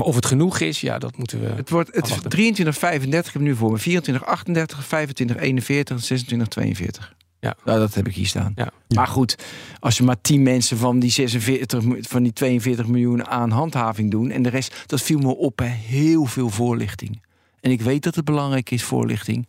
[0.00, 1.46] Maar of het genoeg is, ja, dat moeten we.
[1.46, 3.78] Het wordt het 23, 35 heb ik nu voor me.
[3.78, 7.14] 24, 38, 25, 41, 26, 42.
[7.40, 7.56] Ja.
[7.64, 8.52] Nou, dat heb ik hier staan.
[8.54, 8.70] Ja.
[8.88, 9.36] Maar goed,
[9.78, 14.30] als je maar 10 mensen van die 46, van die 42 miljoen aan handhaving doen
[14.30, 17.22] en de rest, dat viel me op, hè, heel veel voorlichting.
[17.60, 19.48] En ik weet dat het belangrijk is, voorlichting.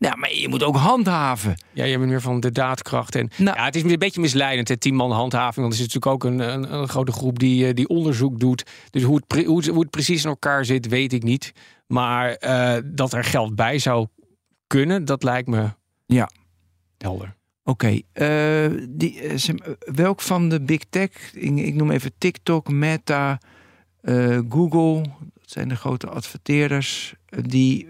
[0.00, 1.56] Nou, maar je moet ook handhaven.
[1.72, 3.14] Ja, je bent meer van de daadkracht.
[3.14, 5.66] En nou, ja, het is een beetje misleidend, het tien man handhaving.
[5.66, 8.70] Want er is natuurlijk ook een, een, een grote groep die, eh, die onderzoek doet.
[8.90, 11.52] Dus hoe het, hoe, het, hoe het precies in elkaar zit, weet ik niet.
[11.86, 14.06] Maar uh, dat er geld bij zou
[14.66, 15.68] kunnen, dat lijkt me
[16.06, 16.30] ja.
[16.98, 17.36] helder.
[17.64, 18.70] Oké, okay.
[18.72, 19.62] uh,
[19.94, 23.38] welk van de big tech, ik, ik noem even TikTok, Meta,
[24.48, 25.02] Google,
[25.40, 27.88] zijn de grote adverteerders die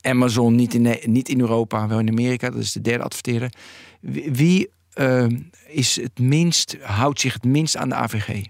[0.00, 3.52] Amazon niet in, niet in Europa, wel in Amerika, dat is de derde adverteerder.
[4.30, 5.26] Wie uh,
[5.68, 8.44] is het minst, houdt zich het minst aan de AVG?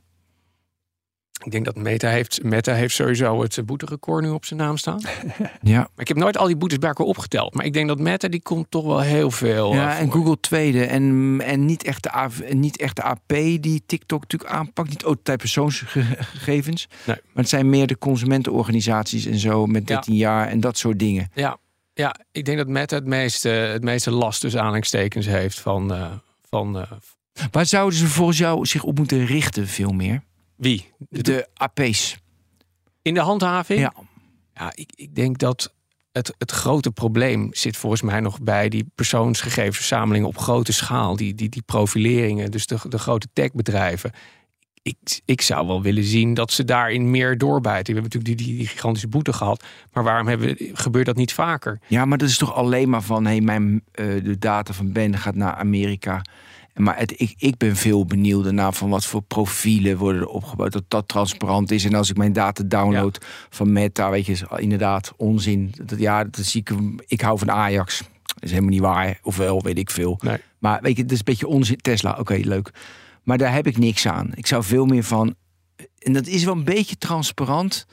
[1.44, 5.00] Ik denk dat Meta heeft, Meta heeft sowieso het boeterecord nu op zijn naam staan.
[5.62, 5.78] ja.
[5.78, 7.54] Maar ik heb nooit al die boetes bij elkaar opgeteld.
[7.54, 9.74] Maar ik denk dat Meta die komt toch wel heel veel.
[9.74, 10.84] Ja, en Google tweede.
[10.84, 13.28] En, en niet, echt de AV, niet echt de AP
[13.60, 14.88] die TikTok natuurlijk aanpakt.
[14.88, 16.88] Niet autoriteit persoonsgegevens.
[17.04, 17.16] Nee.
[17.16, 20.18] Maar het zijn meer de consumentenorganisaties en zo met 13 ja.
[20.18, 21.30] jaar en dat soort dingen.
[21.34, 21.58] Ja,
[21.94, 25.92] ja ik denk dat Meta het meeste, het meeste last dus aanhalingstekens heeft van...
[25.92, 26.12] Uh,
[26.48, 26.82] van uh,
[27.50, 30.22] Waar zouden ze volgens jou zich op moeten richten veel meer?
[30.56, 30.92] Wie?
[31.08, 32.16] De, AP's.
[33.02, 33.80] In de handhaving?
[33.80, 33.92] Ja.
[34.54, 35.74] Ja, ik, ik denk dat
[36.12, 41.16] het, het grote probleem zit volgens mij nog bij die persoonsgegevensverzamelingen op grote schaal.
[41.16, 44.12] Die, die, die profileringen, dus de, de grote techbedrijven.
[44.82, 47.94] Ik, ik zou wel willen zien dat ze daarin meer doorbijten.
[47.94, 49.64] We hebben natuurlijk die, die, gigantische boete gehad.
[49.92, 51.80] Maar waarom hebben, gebeurt dat niet vaker?
[51.86, 53.24] Ja, maar dat is toch alleen maar van...
[53.24, 56.22] Hey, mijn, uh, de data van Ben gaat naar Amerika...
[56.76, 60.72] Maar het, ik, ik ben veel benieuwd naar van wat voor profielen worden er opgebouwd.
[60.72, 61.84] Dat dat transparant is.
[61.84, 65.74] En als ik mijn data download van Meta, weet je, inderdaad onzin.
[65.84, 66.70] Dat, ja, dat zie ik.
[67.06, 67.98] Ik hou van Ajax.
[68.22, 69.18] Dat is helemaal niet waar.
[69.22, 70.18] Ofwel, weet ik veel.
[70.22, 70.38] Nee.
[70.58, 71.76] Maar weet je, het is een beetje onzin.
[71.76, 72.70] Tesla, oké, leuk.
[73.22, 74.30] Maar daar heb ik niks aan.
[74.34, 75.34] Ik zou veel meer van.
[75.98, 77.86] En dat is wel een beetje transparant.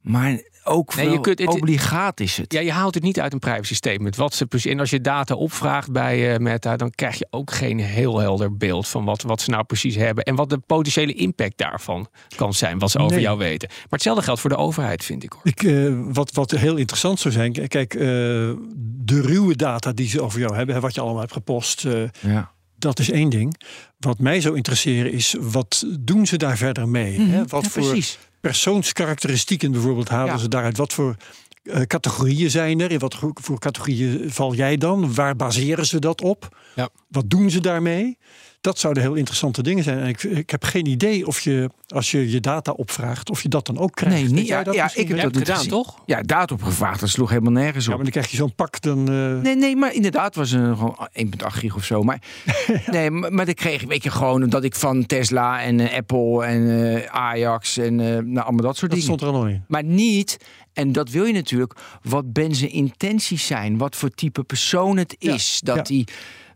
[0.00, 2.52] Maar ook nee, je kunt, het, obligaat is het.
[2.52, 4.16] Ja, je haalt het niet uit een privacy statement.
[4.16, 7.52] Wat ze precies, en als je data opvraagt bij uh, Meta, dan krijg je ook
[7.52, 10.24] geen heel helder beeld van wat, wat ze nou precies hebben.
[10.24, 13.68] En wat de potentiële impact daarvan kan zijn, wat ze over jou weten.
[13.68, 15.42] Maar hetzelfde geldt voor de overheid, vind ik hoor.
[15.44, 20.22] Ik, uh, wat, wat heel interessant zou zijn, kijk, uh, de ruwe data die ze
[20.22, 21.86] over jou hebben, wat je allemaal hebt gepost.
[22.20, 22.50] ja.
[22.78, 23.60] Dat is één ding.
[23.98, 27.18] Wat mij zou interesseren is, wat doen ze daar verder mee?
[27.18, 27.34] Mm -hmm.
[27.34, 27.46] hè?
[27.46, 30.38] Wat ja, voor precies persoonskarakteristieken bijvoorbeeld halen Ja.
[30.38, 30.76] ze daaruit?
[30.76, 31.16] Wat voor
[31.62, 32.90] eh, categorieën zijn er?
[32.90, 35.14] In wat voor categorieën val jij dan?
[35.14, 36.56] Waar baseren ze dat op?
[36.74, 36.88] Ja.
[37.08, 38.18] Wat doen ze daarmee?
[38.62, 39.98] Dat zouden heel interessante dingen zijn.
[39.98, 43.48] En ik, ik heb geen idee of je, als je je data opvraagt, of je
[43.48, 44.16] dat dan ook krijgt.
[44.22, 44.46] Nee, niet.
[44.46, 45.70] Ja, ja, ik heb dat gedaan, gezien.
[45.70, 45.98] toch?
[46.06, 47.00] Ja, daad opgevraagd.
[47.00, 47.96] Dat sloeg helemaal nergens Ja, op.
[47.96, 48.98] maar dan krijg je zo'n pak, dan...
[49.08, 52.02] eh, Nee, nee, maar inderdaad was het gewoon 1,8 gig of zo.
[52.02, 52.22] Maar,
[52.90, 55.96] nee, maar, maar dan kreeg ik, weet je, gewoon dat ik van Tesla en eh,
[55.96, 59.02] Apple en eh, Ajax en eh, nou, allemaal dat soort dat dingen.
[59.18, 59.64] stond er al in.
[59.68, 60.36] Maar niet,
[60.72, 63.78] en dat wil je natuurlijk, wat Ben zijn intenties zijn.
[63.78, 65.60] Wat voor type persoon het Ja, is.
[65.64, 66.04] Dat ja.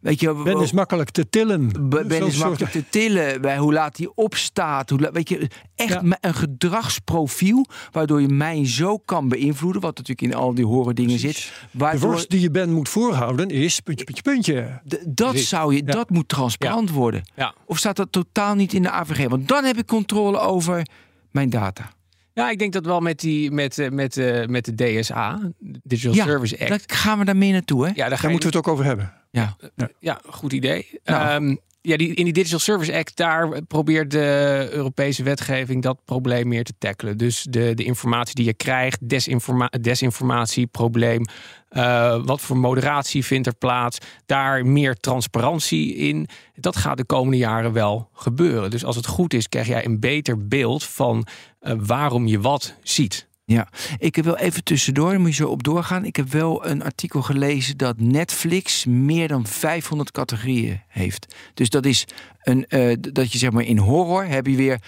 [0.07, 1.68] Weet je, Ben is makkelijk te tillen.
[1.88, 3.40] Be- Ben Zo'n is soort- makkelijk te tillen.
[3.40, 4.90] Bij hoe laat hij opstaat.
[4.90, 6.18] Hoe, weet je, echt Ja.
[6.20, 7.66] een gedragsprofiel.
[7.92, 9.80] Waardoor je mij zo kan beïnvloeden.
[9.82, 11.52] Wat natuurlijk in al die horen dingen Precies.
[11.70, 11.90] zit.
[11.92, 14.80] De worst die je Ben moet voorhouden is puntje, puntje, puntje.
[14.88, 15.92] d- dat, zou je, Ja.
[15.92, 17.22] dat moet transparant worden.
[17.66, 19.28] Of staat dat totaal niet in de AVG?
[19.28, 20.86] Want dan heb ik controle over
[21.30, 21.90] mijn data.
[22.37, 25.41] Ja, ik denk dat wel met, die, met, eh, met, eh, met de DSA,
[25.82, 26.68] Digital Ja, Service Act.
[26.68, 27.89] Dan gaan we daar meer naartoe, hè?
[27.89, 29.12] ja, daar, ga Daar je moeten we het ook over hebben.
[29.30, 29.57] Ja.
[29.99, 31.01] Ja, goed idee.
[31.05, 31.28] Nou.
[31.28, 31.57] Ehm,
[31.87, 36.64] ja, die, in die Digital Service Act, daar probeert de Europese wetgeving dat probleem meer
[36.64, 37.16] te tackelen.
[37.18, 41.24] Dus de, de informatie die je krijgt, desinforma desinformatieprobleem.
[41.68, 43.99] eh, wat voor moderatie vindt er plaats?
[44.26, 46.28] Daar meer transparantie in.
[46.55, 48.70] Dat gaat de komende jaren wel gebeuren.
[48.70, 51.26] Dus als het goed is, krijg jij een beter beeld van
[51.61, 53.25] eh, waarom je wat ziet.
[53.49, 53.68] Ja,
[53.99, 56.05] ik heb wel even tussendoor, daar moet je zo op doorgaan.
[56.05, 61.34] Ik heb wel een artikel gelezen dat Netflix meer dan 500 categorieën heeft.
[61.55, 62.05] Dus dat is
[62.42, 64.80] een, eh, dat je zeg maar in horror heb je weer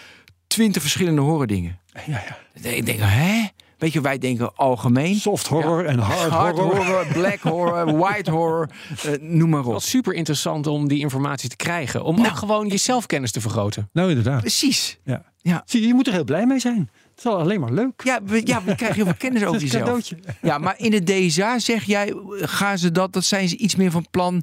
[0.47, 1.79] 20 verschillende horrordingen.
[2.07, 2.23] Ja,
[2.63, 2.71] ja.
[2.71, 3.47] Ik denk, hè?
[3.79, 5.15] Weet je, wij denken algemeen.
[5.17, 6.77] Soft horror en hard, Hard horror.
[6.77, 8.69] horror, black horror, white horror,
[9.05, 9.73] eh, noem maar op.
[9.73, 12.05] Wat super interessant om die informatie te krijgen.
[12.05, 12.29] Om Nou.
[12.29, 13.89] ook gewoon je zelfkennis te vergroten.
[13.93, 14.41] Nou, inderdaad.
[14.41, 14.99] Precies.
[15.05, 15.23] Ja.
[15.43, 15.63] Ja.
[15.67, 16.91] Zie je moet er heel blij mee zijn.
[17.19, 18.03] Het is al alleen maar leuk.
[18.05, 20.03] Ja, we, ja, we krijgen heel veel kennis over Het is een jezelf.
[20.03, 20.35] cadeautje.
[20.43, 23.91] Ja, maar in het DSA zeg jij, gaan ze dat, dat zijn ze iets meer
[23.91, 24.43] van plan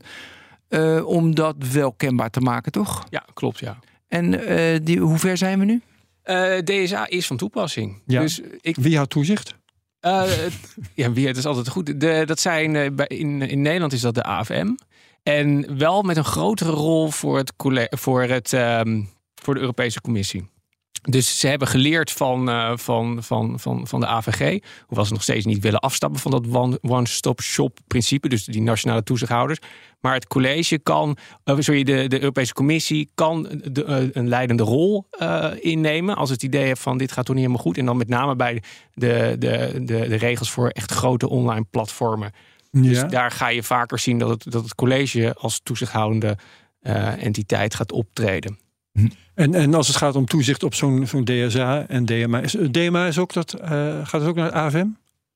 [0.68, 3.04] eh, om dat wel kenbaar te maken, toch?
[3.10, 3.80] Ja, klopt, ja.
[4.08, 5.82] En eh, die, hoe ver zijn we nu?
[6.22, 8.02] Eh, DSA is van toepassing.
[8.06, 8.22] Ja.
[8.22, 8.76] Dus ik.
[8.76, 9.56] Wie houdt toezicht?
[10.00, 10.24] eh,
[10.94, 12.00] ja, wie het is altijd goed.
[12.00, 14.68] De, dat zijn eh, bij, in, in Nederland is dat de AFM.
[15.24, 17.54] En wel met een grotere rol voor, het,
[17.90, 19.02] voor, het, ehm,
[19.36, 20.50] voor de Europese Commissie.
[21.10, 24.60] Dus ze hebben geleerd van, eh, van, van, van, van de AVG.
[24.86, 28.28] Hoewel ze nog steeds niet willen afstappen van dat one- one-stop-shop principe.
[28.30, 29.60] Dus die nationale toezichthouders.
[30.02, 34.64] Maar het college kan, uh, sorry, de, de Europese Commissie kan de, eh, een leidende
[34.64, 36.16] rol eh, innemen.
[36.16, 37.78] Als het idee heeft van dit gaat toch niet helemaal goed.
[37.78, 42.32] En dan met name bij de, de, de, de regels voor echt grote online platformen.
[42.72, 43.04] Dus Ja.
[43.08, 46.38] daar ga je vaker zien dat het, dat het college als toezichthoudende
[46.82, 48.58] eh, entiteit gaat optreden.
[49.34, 52.40] En, en als het gaat om toezicht op zo'n zo'n DSA en DMA.
[52.42, 53.70] Is, eh, DMA is ook dat, eh,
[54.04, 54.88] gaat het ook naar het AFM?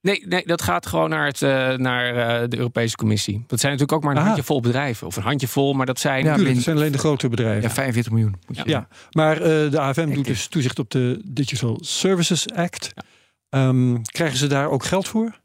[0.01, 3.43] Nee, nee, dat gaat gewoon naar, het, eh, naar eh, de Europese Commissie.
[3.47, 4.25] Dat zijn natuurlijk ook maar een Aha.
[4.27, 5.07] handjevol bedrijven.
[5.07, 6.17] Of een handjevol, maar dat zijn...
[6.17, 7.61] Ja, Tuurlijk, bin- het zijn alleen de grote bedrijven.
[7.61, 8.35] Ja, 45 miljoen.
[8.47, 12.91] Moet je Ja, maar eh, de AFM doet dus toezicht op de Digital Services Act.
[12.95, 13.03] Ja.
[13.49, 15.39] Ehm, krijgen ze daar ook geld voor?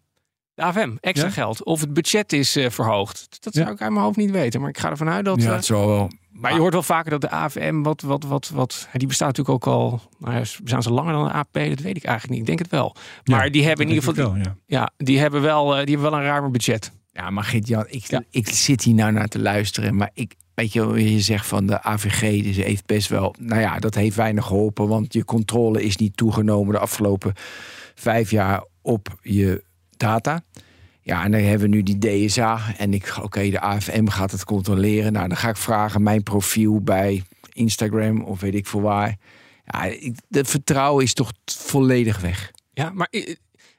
[0.55, 1.33] De AFM, extra Ja?
[1.33, 1.65] geld.
[1.65, 3.27] Of het budget is eh, verhoogd.
[3.41, 3.73] Dat zou Ja.
[3.73, 4.61] ik uit mijn hoofd niet weten.
[4.61, 5.43] Maar ik ga ervan uit dat...
[5.43, 6.11] Ja, het zal wel.
[6.35, 8.03] Maar je hoort wel vaker dat de AFM wat...
[8.03, 10.01] wat, wat, wat die bestaat natuurlijk ook al...
[10.19, 11.53] Nou ja, ze langer dan de AP?
[11.53, 12.41] Dat weet ik eigenlijk niet.
[12.41, 12.97] Ik denk het wel.
[13.25, 14.27] Maar Ja, die hebben in ieder geval...
[14.27, 14.57] ik wel, ja.
[14.67, 16.93] Ja, die hebben wel, eh, die hebben wel een ruimer budget.
[17.11, 18.23] Ja, maar Gert-Jan, ik, Ja.
[18.31, 19.97] ik zit hier nou naar te luisteren.
[19.97, 23.35] Maar ik, weet je, wel, je zegt van de AVG, dus heeft best wel.
[23.39, 24.89] Nou ja, dat heeft weinig geholpen.
[24.89, 27.33] Want je controle is niet toegenomen de afgelopen
[27.95, 29.65] vijf jaar op je
[29.97, 30.43] data.
[31.05, 32.61] Ja, en dan hebben we nu die DSA.
[32.79, 35.13] En ik, oké, de AFM gaat het controleren.
[35.13, 39.17] Nou, dan ga ik vragen mijn profiel bij Instagram of weet ik veel waar.
[39.65, 39.95] Ja,
[40.29, 42.51] de vertrouwen is toch volledig weg.
[42.73, 43.09] Ja, maar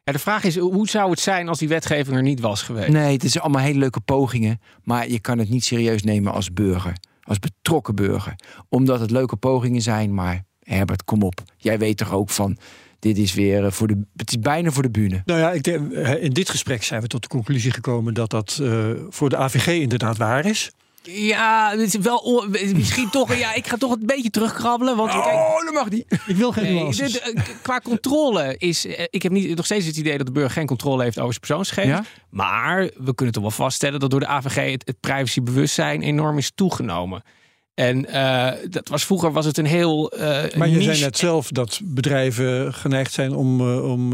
[0.04, 2.90] ja, de vraag is, hoe zou het zijn als die wetgeving er niet was geweest?
[2.90, 4.60] Nee, het is allemaal hele leuke pogingen.
[4.84, 6.98] Maar je kan het niet serieus nemen als burger.
[7.22, 8.36] Als betrokken burger.
[8.70, 10.14] Omdat het leuke pogingen zijn.
[10.14, 11.44] Maar Herbert, kom op.
[11.58, 12.58] Jij weet toch ook van.
[13.06, 14.02] Dit is weer eh, voor de.
[14.16, 15.22] Het is bijna voor de bühne.
[15.26, 18.30] Nou ja, ik denk, eh, in dit gesprek zijn we tot de conclusie gekomen dat
[18.30, 20.72] dat eh, voor de AVG inderdaad waar is.
[21.04, 23.36] Ja, het is wel misschien toch.
[23.36, 24.96] Ja, ik ga toch een beetje terugkrabbelen.
[24.96, 26.06] Want kijk, Oh, dat mag niet.
[26.28, 28.86] Ik wil geen nee, de- de- qua controle is.
[28.86, 31.34] eh, Ik heb niet, nog steeds het idee dat de burger geen controle heeft over
[31.34, 32.08] zijn persoonsgegevens.
[32.08, 32.24] Ja?
[32.30, 36.52] Maar we kunnen toch wel vaststellen dat door de AVG het, het privacybewustzijn enorm is
[36.56, 37.24] toegenomen.
[37.76, 40.12] En eh, dat was vroeger was het een heel.
[40.12, 44.14] eh, Maar je zei net zelf dat bedrijven geneigd zijn om, eh, om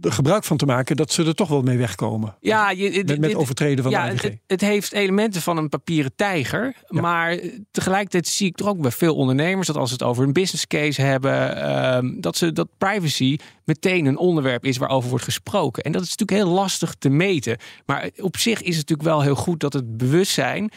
[0.00, 2.36] er gebruik van te maken dat ze er toch wel mee wegkomen.
[2.40, 5.68] Ja, je, dit- Met, met overtreden van ja, de het, het heeft elementen van een
[5.68, 6.74] papieren tijger.
[6.88, 7.00] Ja.
[7.00, 7.38] Maar
[7.70, 10.66] tegelijkertijd zie ik toch ook bij veel ondernemers dat als ze het over een business
[10.66, 15.82] case hebben, ehm, dat, ze, dat privacy meteen een onderwerp is waarover wordt gesproken.
[15.82, 17.56] En dat is natuurlijk heel lastig te meten.
[17.86, 20.70] Maar op zich is het natuurlijk wel heel goed dat het bewustzijn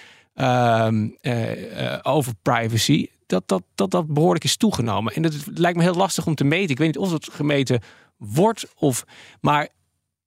[2.01, 5.13] over privacy, dat dat, dat dat behoorlijk is toegenomen.
[5.13, 6.69] En dat lijkt me heel lastig om te meten.
[6.69, 7.81] Ik weet niet of het gemeten
[8.17, 9.03] wordt of.
[9.41, 9.69] Maar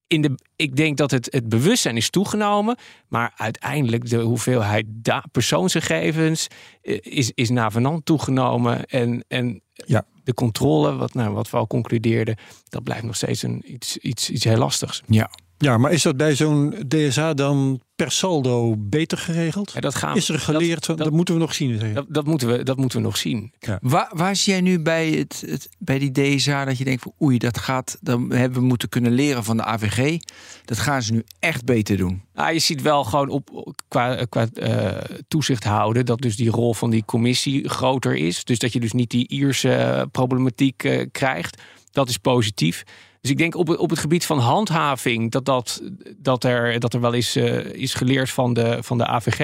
[0.07, 2.76] in de, ik denk dat het, het bewustzijn is toegenomen.
[3.09, 4.86] Maar uiteindelijk de hoeveelheid
[5.32, 6.46] persoonsgegevens
[6.82, 8.84] is, is navenant toegenomen.
[8.84, 10.05] En, en ja.
[10.24, 12.36] de controle, wat, nou, wat we al concludeerden,
[12.68, 15.02] dat blijft nog steeds een, iets, iets, iets heel lastigs.
[15.07, 15.30] Ja.
[15.59, 19.72] Ja, maar is dat bij zo'n DSA dan per saldo beter geregeld?
[19.72, 20.86] Ja, dat gaan, is er geleerd?
[20.86, 21.95] Dat, dat, moeten we nog zien.
[21.95, 23.53] Dat, dat, moeten we, dat moeten we nog zien.
[23.59, 23.78] Ja.
[23.82, 27.12] Waar, waar zie jij nu bij, het, het, bij die DSA dat je denkt van
[27.22, 30.18] oei, dat gaat, dan hebben we moeten kunnen leren van de AVG.
[30.64, 32.22] Dat gaan ze nu echt beter doen.
[32.34, 34.88] Nou, je ziet wel gewoon op, qua, qua uh,
[35.28, 38.45] toezicht houden dat dus die rol van die commissie groter is.
[38.45, 41.62] Dus dat je dus niet die Ierse problematiek uh, krijgt.
[41.90, 42.84] Dat is positief.
[43.25, 45.83] Dus ik denk op, op het gebied van handhaving dat, dat,
[46.16, 49.41] dat, er, dat er wel eens uh, is geleerd van de, van de AVG.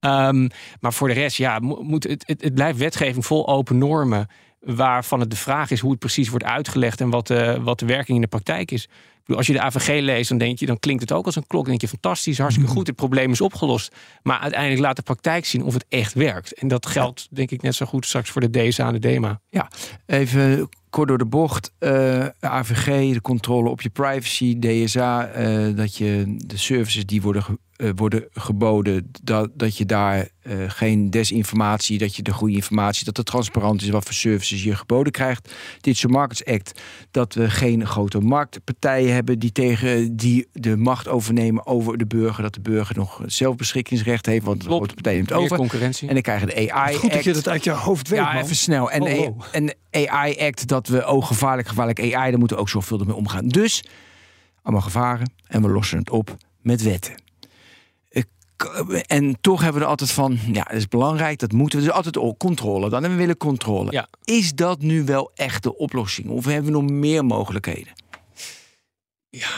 [0.00, 0.48] Um,
[0.80, 4.28] maar voor de rest, ja, moet, het, het, het blijft wetgeving vol open normen.
[4.60, 7.86] Waarvan het de vraag is hoe het precies wordt uitgelegd en wat de, wat de
[7.86, 8.88] werking in de praktijk is.
[9.26, 11.60] Als je de AVG leest, dan denk je, dan klinkt het ook als een klok.
[11.60, 13.94] Dan denk je fantastisch, hartstikke goed, het probleem is opgelost.
[14.22, 16.52] Maar uiteindelijk laat de praktijk zien of het echt werkt.
[16.52, 19.40] En dat geldt, denk ik, net zo goed straks voor de DSA en de DEMA.
[19.48, 19.68] Ja,
[20.06, 21.72] even kort door de bocht.
[21.78, 27.44] Eh, AVG, de controle op je privacy, DSA, eh, dat je de services die worden
[27.80, 33.04] uh, worden geboden dat, dat je daar uh, geen desinformatie, dat je de goede informatie,
[33.04, 35.54] dat het transparant is wat voor services je geboden krijgt.
[35.80, 41.66] Digital Markets Act, dat we geen grote marktpartijen hebben die tegen die de macht overnemen
[41.66, 45.56] over de burger, dat de burger nog zelfbeschikkingsrecht heeft, want de grote partij neemt over.
[45.56, 46.08] Concurrentie.
[46.08, 48.18] En dan krijgen de AI Goed dat je dat uit je hoofd weet.
[48.18, 48.90] Ja, even snel.
[48.90, 49.44] En, oh, oh.
[49.52, 53.16] en AI Act, dat we ook gevaarlijk, gevaarlijk AI, daar moeten we ook zorgvuldig mee
[53.16, 53.48] omgaan.
[53.48, 53.84] Dus
[54.62, 57.28] allemaal gevaren en we lossen het op met wetten
[59.06, 61.84] en toch hebben we er altijd van, ja, dat is belangrijk, dat moeten we.
[61.84, 63.04] Dus altijd controle dan.
[63.04, 63.92] En we willen controle.
[63.92, 64.08] Ja.
[64.24, 66.28] Is dat nu wel echt de oplossing?
[66.28, 67.92] Of hebben we nog meer mogelijkheden?
[69.30, 69.48] Ja,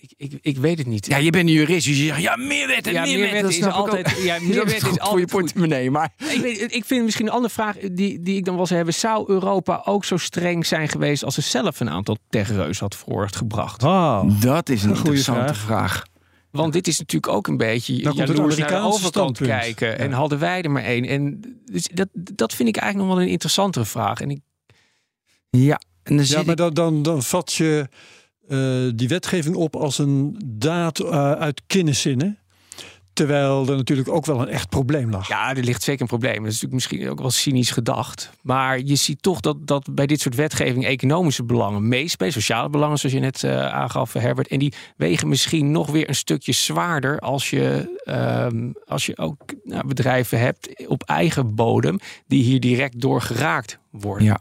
[0.00, 1.06] ik, ik, ik weet het niet.
[1.06, 3.50] Ja, je bent een jurist, dus je zegt, ja, meer wetten, ja, meer, meer wetten.
[3.50, 5.90] is altijd, ja, meer wetten is altijd voor je portemonnee.
[5.90, 8.76] Maar ik, weet, ik vind misschien een andere vraag die, die ik dan wel zou
[8.76, 8.94] hebben.
[8.94, 13.82] Zou Europa ook zo streng zijn geweest als ze zelf een aantal terreus had voortgebracht?
[13.82, 15.56] Oh, dat is een, een interessante vraag.
[15.56, 16.04] vraag.
[16.50, 19.98] Want dit is natuurlijk ook een beetje Dan jaloers naar de overkant kijken.
[19.98, 21.04] En hadden wij er maar één.
[21.04, 24.20] En dus dat, dat vind ik eigenlijk nog wel een interessantere vraag.
[24.20, 24.40] En ik...
[25.50, 27.88] Ja, en dan ja maar dan, dan, dan vat je
[28.48, 32.38] uh, die wetgeving op als een daad uh, uit kenniszinnen.
[33.20, 35.28] Terwijl er natuurlijk ook wel een echt probleem lag.
[35.28, 36.34] Ja, er ligt zeker een probleem.
[36.34, 38.30] Dat is natuurlijk misschien ook wel cynisch gedacht.
[38.42, 42.32] Maar je ziet toch dat, dat bij dit soort wetgeving economische belangen meespelen.
[42.32, 44.48] Sociale belangen, zoals je net uh, aangaf, Herbert.
[44.48, 48.00] En die wegen misschien nog weer een stukje zwaarder als je,
[48.52, 51.98] um, als je ook nou, bedrijven hebt op eigen bodem.
[52.26, 54.26] die hier direct door geraakt worden.
[54.26, 54.40] Ja.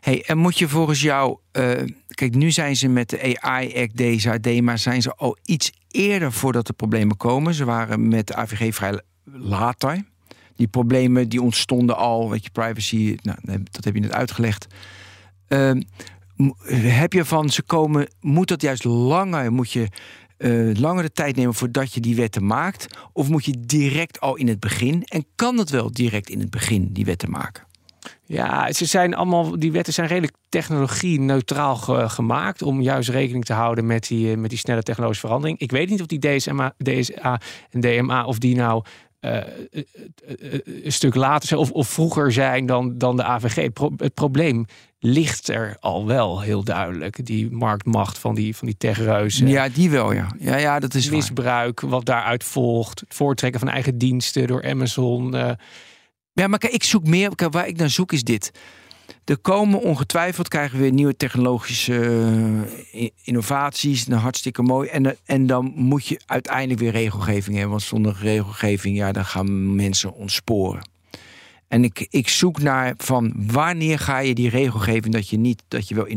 [0.00, 1.38] Hey, en moet je volgens jou.
[1.52, 1.72] Uh,
[2.08, 6.66] kijk, nu zijn ze met de AI-act, DSAD, maar zijn ze al iets eerder voordat
[6.66, 7.54] de problemen komen.
[7.54, 10.04] Ze waren met de AVG vrij later.
[10.56, 14.66] Die problemen die ontstonden al, weet je, privacy, nou, dat heb je net uitgelegd.
[15.48, 15.70] Uh,
[16.72, 19.88] heb je van ze komen, moet dat juist langer, moet je
[20.38, 22.98] uh, langere tijd nemen voordat je die wetten maakt?
[23.12, 25.04] Of moet je direct al in het begin?
[25.04, 27.67] En kan het wel direct in het begin die wetten maken?
[28.24, 31.76] Ja, ze zijn allemaal, die wetten zijn redelijk technologie-neutraal
[32.08, 32.62] gemaakt.
[32.62, 35.58] Om juist rekening te houden met die, eh, met die snelle technologische verandering.
[35.58, 37.40] Ik weet niet of die DSMA, DSA
[37.70, 38.84] en DMA, of die nou
[39.20, 39.40] uh,
[40.84, 43.68] een stuk later zijn of, of vroeger zijn dan, dan de AVG.
[43.96, 44.66] Het, probleem
[44.98, 47.26] ligt er al wel heel duidelijk.
[47.26, 49.48] Die marktmacht van die, van die techreuzen.
[49.48, 50.26] Ja, die wel, ja.
[50.38, 53.00] Ja, ja dat is Misbruik, wat daaruit volgt.
[53.00, 55.56] Het voortrekken van eigen diensten door Amazon.
[56.38, 57.34] Ja, maar kijk, ik zoek meer.
[57.34, 58.50] Kijk, waar ik naar zoek is dit.
[59.24, 61.98] Er komen ongetwijfeld, krijgen we weer nieuwe technologische
[62.94, 64.06] uh, innovaties.
[64.06, 64.88] Nou, hartstikke mooi.
[64.88, 67.70] En, en dan moet je uiteindelijk weer regelgeving hebben.
[67.70, 70.88] Want zonder regelgeving, ja, dan gaan mensen ontsporen.
[71.68, 75.88] En ik, ik zoek naar van wanneer ga je die regelgeving dat je niet dat
[75.88, 76.08] je wel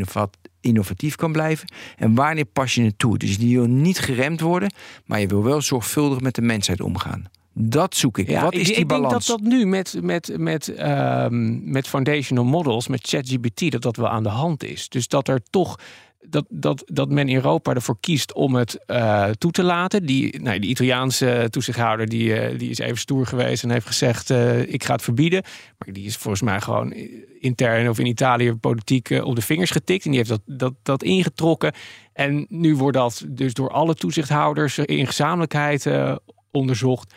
[0.62, 1.72] innovatief kan blijven.
[1.98, 3.18] En wanneer pas je het toe?
[3.18, 4.74] Dus die wil niet geremd worden,
[5.06, 7.30] maar je wil wel zorgvuldig met de mensheid omgaan.
[7.54, 8.40] Dat zoek ik.
[8.40, 9.14] Wat is die ik balans?
[9.14, 13.82] Ik denk dat dat nu met, met, met, um, met foundational models, met ChatGPT, dat
[13.82, 14.90] dat wel aan de hand is.
[14.90, 15.78] Dus dat er toch
[16.22, 20.06] dat, dat, dat men in Europa ervoor kiest om het uh, toe te laten.
[20.06, 24.30] Die, nou, die Italiaanse toezichthouder die, uh, die is even stoer geweest en heeft gezegd:
[24.30, 25.44] uh, ik ga het verbieden.
[25.78, 26.94] Maar die is volgens mij gewoon
[27.40, 30.04] intern of in Italië politiek op de vingers getikt.
[30.06, 31.74] En die heeft dat, dat, dat ingetrokken.
[32.14, 35.90] En nu wordt dat dus door alle toezichthouders in gezamenlijkheid
[36.52, 37.14] onderzocht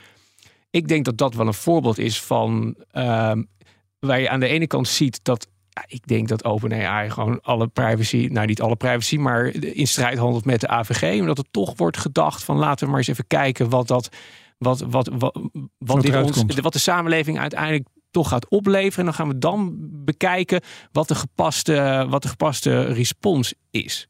[0.74, 3.42] ik denk dat dat wel een voorbeeld is van ehm,
[3.98, 7.66] waar je aan de ene kant ziet dat ja, ik denk dat OpenAI gewoon alle
[7.66, 11.20] privacy, nou niet alle privacy, maar in strijd handelt met de AVG.
[11.20, 14.08] Omdat er toch wordt gedacht van laten we maar eens even kijken wat dat,
[14.58, 15.40] wat, wat, wat,
[15.78, 18.98] wat, dit ons, wat de samenleving uiteindelijk toch gaat opleveren.
[18.98, 20.60] En dan gaan we dan bekijken
[20.92, 24.08] wat de gepaste, wat de gepaste respons is.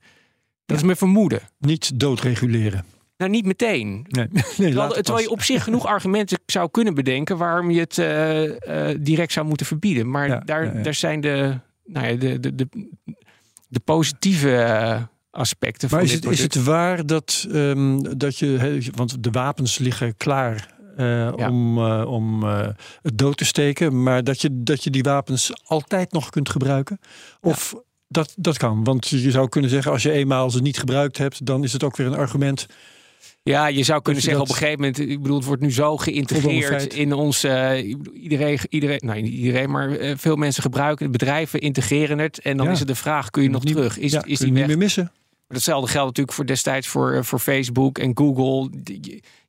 [0.66, 1.40] Dat is mijn vermoeden.
[1.58, 2.93] Niet doodreguleren.
[3.16, 4.06] Nou, niet meteen.
[4.08, 4.28] Nee.
[4.32, 8.44] nee terwijl, terwijl je op zich genoeg argumenten zou kunnen bedenken waarom je het uh,
[8.44, 10.10] uh, direct zou moeten verbieden.
[10.10, 12.68] Maar ja, daar, ja, daar zijn de, nou ja, de, de, de,
[13.68, 16.08] de positieve uh, aspecten maar van.
[16.08, 21.32] is, het, is het waar dat, um, dat je, want de wapens liggen klaar uh,
[21.36, 21.48] ja.
[21.48, 22.68] om, uh, om uh,
[23.02, 24.02] het dood te steken.
[24.02, 26.98] Maar dat je, dat je die wapens altijd nog kunt gebruiken.
[27.40, 27.80] Of ja.
[28.08, 28.84] dat, dat kan.
[28.84, 31.84] Want je zou kunnen zeggen, als je eenmaal ze niet gebruikt hebt, dan is het
[31.84, 32.66] ook weer een argument.
[33.50, 35.96] Ja, je zou kunnen zeggen op een gegeven moment, ik bedoel, het wordt nu zo
[35.96, 37.44] geïntegreerd in ons.
[38.14, 42.38] iedereen, iedereen, nou niet iedereen, maar veel mensen gebruiken het, bedrijven integreren het.
[42.40, 42.72] En dan ja.
[42.72, 43.98] is het de vraag: kun je nog niet, terug?
[43.98, 44.58] Is, ja, is die weg?
[44.58, 45.02] niet meer missen?
[45.02, 48.70] Maar datzelfde geldt natuurlijk voor destijds voor, voor Facebook en Google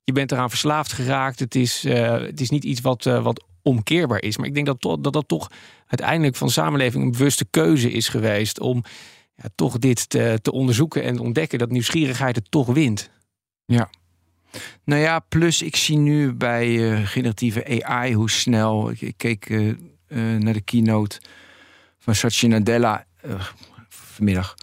[0.03, 1.39] je bent eraan verslaafd geraakt.
[1.39, 4.37] Het is, het is niet iets wat, wat omkeerbaar is.
[4.37, 5.51] Maar ik denk dat, to dat dat toch
[5.87, 8.83] uiteindelijk van de samenleving een bewuste keuze is geweest om
[9.35, 13.09] ja, toch dit te, te onderzoeken en ontdekken dat nieuwsgierigheid het toch wint.
[13.65, 13.89] Ja.
[14.83, 18.89] Nou ja, plus ik zie nu bij uh, generatieve AI hoe snel.
[18.89, 19.49] Ik, ik keek
[20.39, 21.21] naar de keynote
[21.99, 23.05] van Satya Nadella
[23.89, 24.55] vanmiddag.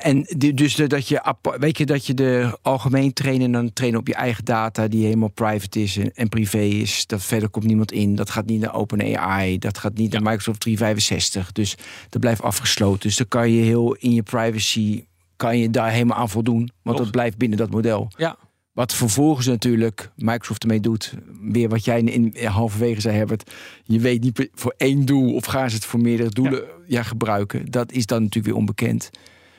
[0.00, 3.72] En die, dus de, dat je, weet je, dat je de algemeen trainen en dan
[3.72, 7.06] trainen op je eigen data die helemaal private is en, en, privé is.
[7.06, 8.14] Dat verder komt niemand in.
[8.14, 9.58] Dat gaat niet naar OpenAI.
[9.58, 10.18] Dat gaat niet ja.
[10.18, 11.52] naar Microsoft 365.
[11.52, 11.74] Dus
[12.08, 13.00] dat blijft afgesloten.
[13.00, 15.04] Dus dan kan je heel in je privacy
[15.42, 16.70] kan je daar helemaal aan voldoen.
[16.82, 18.08] Want dat blijft binnen dat model.
[18.16, 18.36] Ja.
[18.72, 21.14] Wat vervolgens natuurlijk Microsoft ermee doet.
[21.40, 23.50] Weer wat jij in, in halverwege zei, Herbert.
[23.84, 26.66] Je weet niet voor één doel of gaan ze het voor meerdere doelen ja.
[26.86, 27.70] ja gebruiken.
[27.70, 29.10] Dat is dan natuurlijk weer onbekend.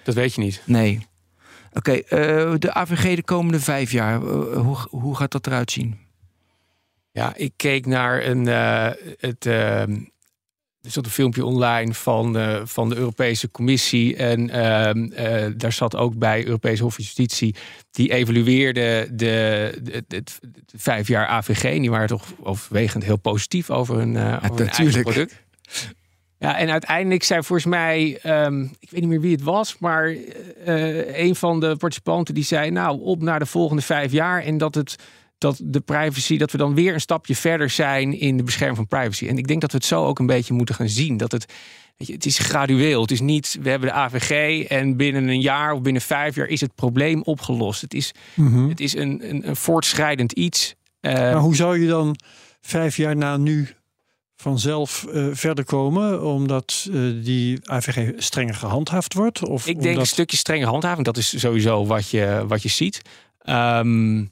[0.03, 0.61] Dat weet je niet.
[0.65, 1.07] Nee.
[1.73, 5.71] Oké, okay, uh, de AVG de komende vijf jaar, uh, hoe, hoe gaat dat eruit
[5.71, 5.97] zien?
[7.11, 9.45] Ja, ik keek naar een, uh, het,
[10.83, 14.15] er zat een filmpje online van, van de Europese Commissie.
[14.15, 17.55] En ehm, daar zat ook bij Europese Hof van Justitie.
[17.91, 20.23] Die evalueerde de, de, de, de,
[20.75, 21.63] vijf jaar AVG.
[21.63, 25.43] En die waren toch overwegend heel positief over hun, ja, over hun product.
[26.43, 30.15] Ja, en uiteindelijk zei volgens mij, um, ik weet niet meer wie het was, maar
[31.13, 34.75] een van de participanten die zei, nou, op naar de volgende vijf jaar en dat
[34.75, 34.95] het
[35.43, 38.87] dat de privacy, dat we dan weer een stapje verder zijn in de bescherming van
[38.87, 39.27] privacy.
[39.27, 41.17] En ik denk dat we het zo ook een beetje moeten gaan zien.
[41.17, 41.53] Dat het,
[41.97, 43.01] weet je, het is gradueel.
[43.01, 46.47] Het is niet, we hebben de AVG en binnen een jaar of binnen vijf jaar
[46.47, 47.81] is het probleem opgelost.
[47.81, 48.69] Het is, mm -hmm.
[48.69, 50.75] het is een, een, een voortschrijdend iets.
[51.01, 52.15] Uh, maar hoe zou je dan
[52.61, 53.67] vijf jaar na nu
[54.35, 59.47] vanzelf uh, verder komen, omdat uh, die AVG strenger gehandhaafd wordt?
[59.47, 60.01] Of ik denk omdat...
[60.01, 63.01] een stukje strenger handhaving, dat is sowieso wat je, wat je ziet.
[63.45, 64.31] Um,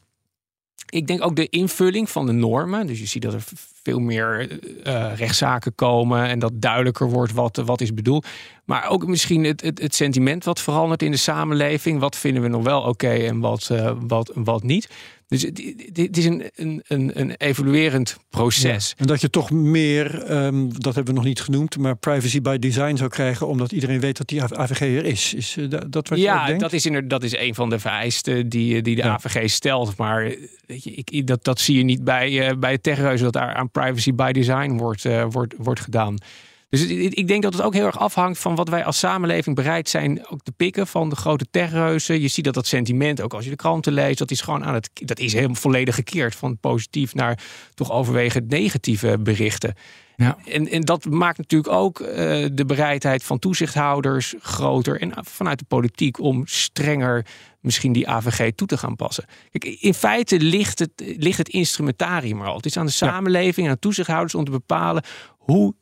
[0.89, 2.87] ik denk ook de invulling van de normen.
[2.87, 3.43] Dus je ziet dat er
[3.83, 8.27] veel meer uh, rechtszaken komen en dat duidelijker wordt wat, wat is bedoeld.
[8.65, 11.99] Maar ook misschien het, het, het, sentiment wat verandert in de samenleving.
[11.99, 13.71] Wat vinden we nog wel oké en wat,
[14.07, 14.89] wat, wat niet.
[15.31, 18.89] Dus het, is een, een, een, een evoluerend proces.
[18.89, 22.41] Ja, en dat je toch meer, um, dat hebben we nog niet genoemd, maar privacy
[22.41, 25.33] by design zou krijgen, omdat iedereen weet dat die AVG er is.
[25.33, 26.61] Is uh, dat wat ja, je denkt?
[26.61, 29.13] dat is, inderdaad, dat is een van de vereisten die, die de ja.
[29.13, 29.97] AVG stelt.
[29.97, 33.53] Maar weet je, ik, dat, dat zie je niet bij, uh, bij techreuzen dat daar
[33.53, 36.17] aan privacy by design wordt, uh, wordt, wordt gedaan.
[36.71, 39.89] Dus ik denk dat het ook heel erg afhangt van wat wij als samenleving bereid
[39.89, 42.21] zijn ook te pikken van de grote techreuzen.
[42.21, 44.73] Je ziet dat dat sentiment, ook als je de kranten leest, dat is gewoon aan
[44.73, 47.39] het, dat is helemaal volledig gekeerd van positief naar
[47.73, 49.73] toch overwegend negatieve berichten.
[50.15, 50.37] Ja.
[50.45, 52.07] En, en dat maakt natuurlijk ook uh,
[52.53, 55.01] de bereidheid van toezichthouders groter.
[55.01, 57.25] En vanuit de politiek om strenger
[57.61, 59.25] misschien die AVG toe te gaan passen.
[59.51, 62.55] Kijk, in feite ligt het, ligt het instrumentarium er al.
[62.55, 65.03] Het is aan de samenleving en aan toezichthouders om te bepalen
[65.37, 65.75] hoe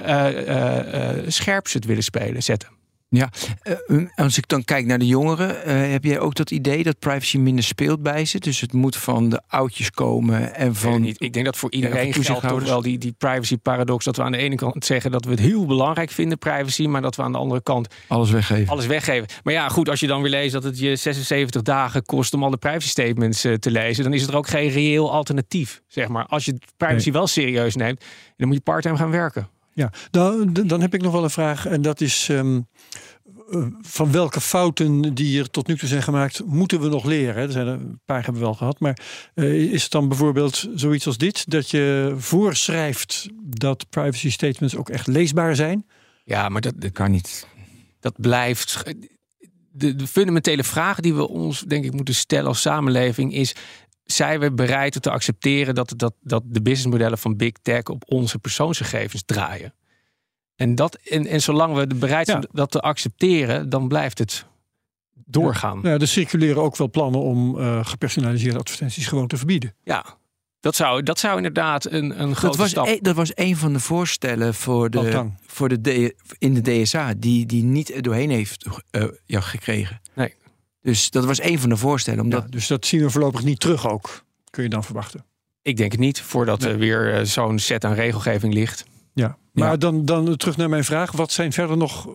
[0.00, 2.79] uh, uh, scherp ze het willen spelen, zetten.
[3.12, 3.28] Ja,
[3.88, 6.98] uh, als ik dan kijk naar de jongeren, uh, heb jij ook dat idee dat
[6.98, 8.38] privacy minder speelt bij ze?
[8.38, 11.04] Dus het moet van de oudjes komen en van.
[11.04, 14.04] Ik, ik denk dat voor iedereen ja, geldt toch wel die, die privacy paradox.
[14.04, 17.02] Dat we aan de ene kant zeggen dat we het heel belangrijk vinden, privacy, maar
[17.02, 18.68] dat we aan de andere kant alles weggeven.
[18.68, 19.28] Alles weggeven.
[19.42, 22.44] Maar ja, goed, als je dan weer leest dat het je 76 dagen kost om
[22.44, 25.82] al de privacy statements uh, te lezen, dan is het er ook geen reëel alternatief.
[25.86, 27.12] Zeg maar, als je privacy nee.
[27.12, 28.04] wel serieus neemt,
[28.36, 29.48] dan moet je parttime gaan werken.
[29.80, 31.66] Ja, dan, dan heb ik nog wel een vraag.
[31.66, 32.28] En dat is.
[32.28, 32.66] Um,
[33.50, 37.42] eh, van welke fouten die er tot nu toe zijn gemaakt, moeten we nog leren?
[37.42, 38.80] Er zijn er een paar hebben we wel gehad.
[38.80, 38.98] Maar
[39.34, 41.50] uh, is het dan bijvoorbeeld zoiets als dit?
[41.50, 45.86] Dat je voorschrijft dat privacy statements ook echt leesbaar zijn?
[46.24, 47.46] Ja, maar dat, dat kan niet.
[48.00, 48.82] Dat blijft.
[49.72, 53.54] De, de fundamentele vraag die we ons, denk ik, moeten stellen als samenleving is:
[54.12, 58.38] zijn we bereid te accepteren dat, dat, dat de businessmodellen van Big Tech op onze
[58.38, 59.74] persoonsgegevens draaien?
[60.56, 64.46] En, dat, en, en zolang we bereid zijn dat te accepteren, dan blijft het
[65.24, 65.80] doorgaan.
[65.82, 69.74] Ja, er circuleren ook wel plannen om uh, gepersonaliseerde advertenties gewoon te verbieden.
[69.84, 70.04] Ja,
[70.60, 72.86] dat zou, dat zou inderdaad een, een grote dat was stap...
[72.86, 77.14] E, dat was een van de voorstellen voor de, voor de in de DSA...
[77.16, 80.00] die, die niet er doorheen heeft uh, ja, gekregen.
[80.14, 80.34] Nee.
[80.82, 82.20] Dus dat was een van de voorstellen.
[82.20, 82.42] Omdat...
[82.42, 85.24] Ja, dus dat zien we voorlopig niet terug ook, kun je dan verwachten.
[85.62, 88.84] Ik denk het niet, voordat er weer uh, zo'n set aan regelgeving ligt.
[89.14, 91.12] Ja, maar Dan, dan terug naar mijn vraag.
[91.12, 92.08] Wat zijn verder nog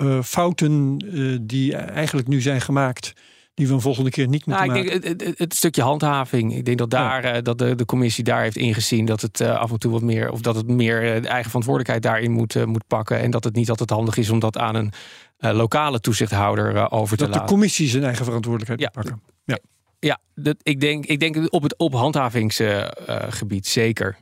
[0.00, 3.12] uh, fouten uh, die eigenlijk nu zijn gemaakt...
[3.54, 5.00] die we een volgende keer niet moeten nou, ik maken?
[5.00, 6.54] Denk, het, het, stukje handhaving.
[6.54, 7.40] Ik denk dat, daar, ja.
[7.40, 9.04] dat de, de commissie daar heeft ingezien...
[9.04, 10.30] dat het af en toe wat meer...
[10.30, 13.20] of dat het meer eigen verantwoordelijkheid daarin moet, moet pakken...
[13.20, 14.92] en dat het niet altijd handig is om dat aan een
[15.38, 17.32] lokale toezichthouder over te dat laten.
[17.32, 19.02] Dat de commissie zijn eigen verantwoordelijkheid ja.
[19.02, 19.22] pakken.
[19.44, 19.58] Ja,
[19.98, 24.16] ja dat, ik, denk, ik denk op het op handhavingsgebied zeker...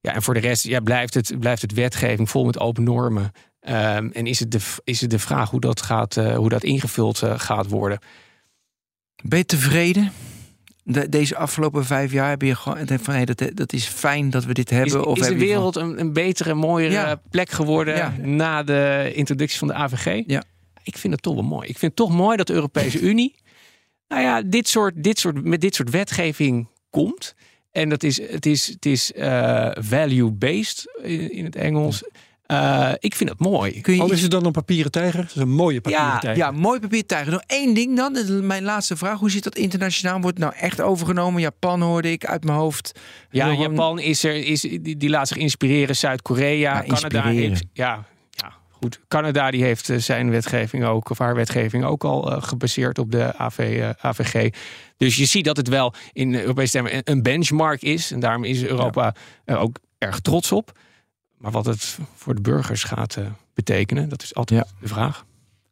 [0.00, 3.32] Ja, en voor de rest ja, blijft, het, blijft het wetgeving vol met open normen.
[3.68, 6.64] Um, en is het, de, is het de vraag hoe dat, gaat, uh, hoe dat
[6.64, 7.98] ingevuld uh, gaat worden.
[9.22, 10.12] Ben je tevreden?
[10.82, 14.44] De, deze afgelopen vijf jaar heb je gewoon van hey, dat, dat is fijn dat
[14.44, 15.00] we dit hebben.
[15.00, 15.82] Is, of is de wereld van...
[15.82, 17.20] een, een, betere, mooiere ja.
[17.30, 18.14] plek geworden ja.
[18.22, 20.22] na de introductie van de AVG?
[20.26, 20.42] Ja.
[20.84, 21.68] Ik vind het toch wel mooi.
[21.68, 23.34] Ik vind het toch mooi dat de Europese Unie
[24.08, 27.34] nou ja, dit soort, dit soort, met dit soort wetgeving komt.
[27.70, 32.02] En dat is, het is, het is uh, value-based in, in, het Engels.
[32.46, 33.80] Uh, ik vind het mooi.
[33.80, 35.20] Kun je Al is het dan een papieren tijger?
[35.20, 36.44] Het is een mooie papieren ja, tijger.
[36.44, 37.32] Ja, mooi papieren tijger.
[37.32, 38.46] Nog één ding dan.
[38.46, 39.18] Mijn laatste vraag.
[39.18, 40.20] Hoe zit dat internationaal?
[40.20, 41.40] Wordt het nou echt overgenomen?
[41.40, 43.00] Japan hoorde ik uit mijn hoofd.
[43.30, 45.96] Ja, Japan is er, is, die, die laat zich inspireren.
[45.96, 47.22] Zuid-Korea, Canada.
[47.22, 48.06] Heeft, ja, ja,
[48.84, 49.00] goed.
[49.08, 53.36] Canada die heeft zijn wetgeving ook, of haar wetgeving ook al uh, gebaseerd op de
[53.36, 54.52] AV, uh, AVG.
[54.96, 58.10] Dus je ziet dat het wel in Europese termen een benchmark is.
[58.10, 59.14] En daarom is Europa
[59.44, 60.78] er ook erg trots op.
[61.38, 63.18] Maar wat het voor de burgers gaat
[63.54, 64.80] betekenen, dat is altijd ja.
[64.80, 65.24] de vraag.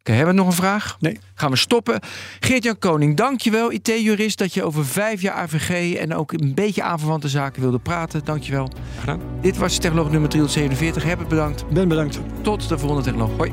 [0.03, 0.97] Okay, hebben we nog een vraag?
[1.01, 1.19] Nee.
[1.35, 2.01] Gaan we stoppen.
[2.41, 3.73] Geert-Jan Koning, dankjewel.
[3.73, 8.25] IT-jurist dat je over vijf jaar AVG en ook een beetje aanverwante zaken wilde praten.
[8.25, 8.71] Dankjewel.
[8.99, 9.21] Gedaan.
[9.41, 11.03] Dit was Technoloog nummer 347.
[11.05, 11.69] Heb het bedankt.
[11.69, 12.21] Ben bedankt.
[12.41, 13.37] Tot de volgende Technoloog.
[13.37, 13.53] Hoi.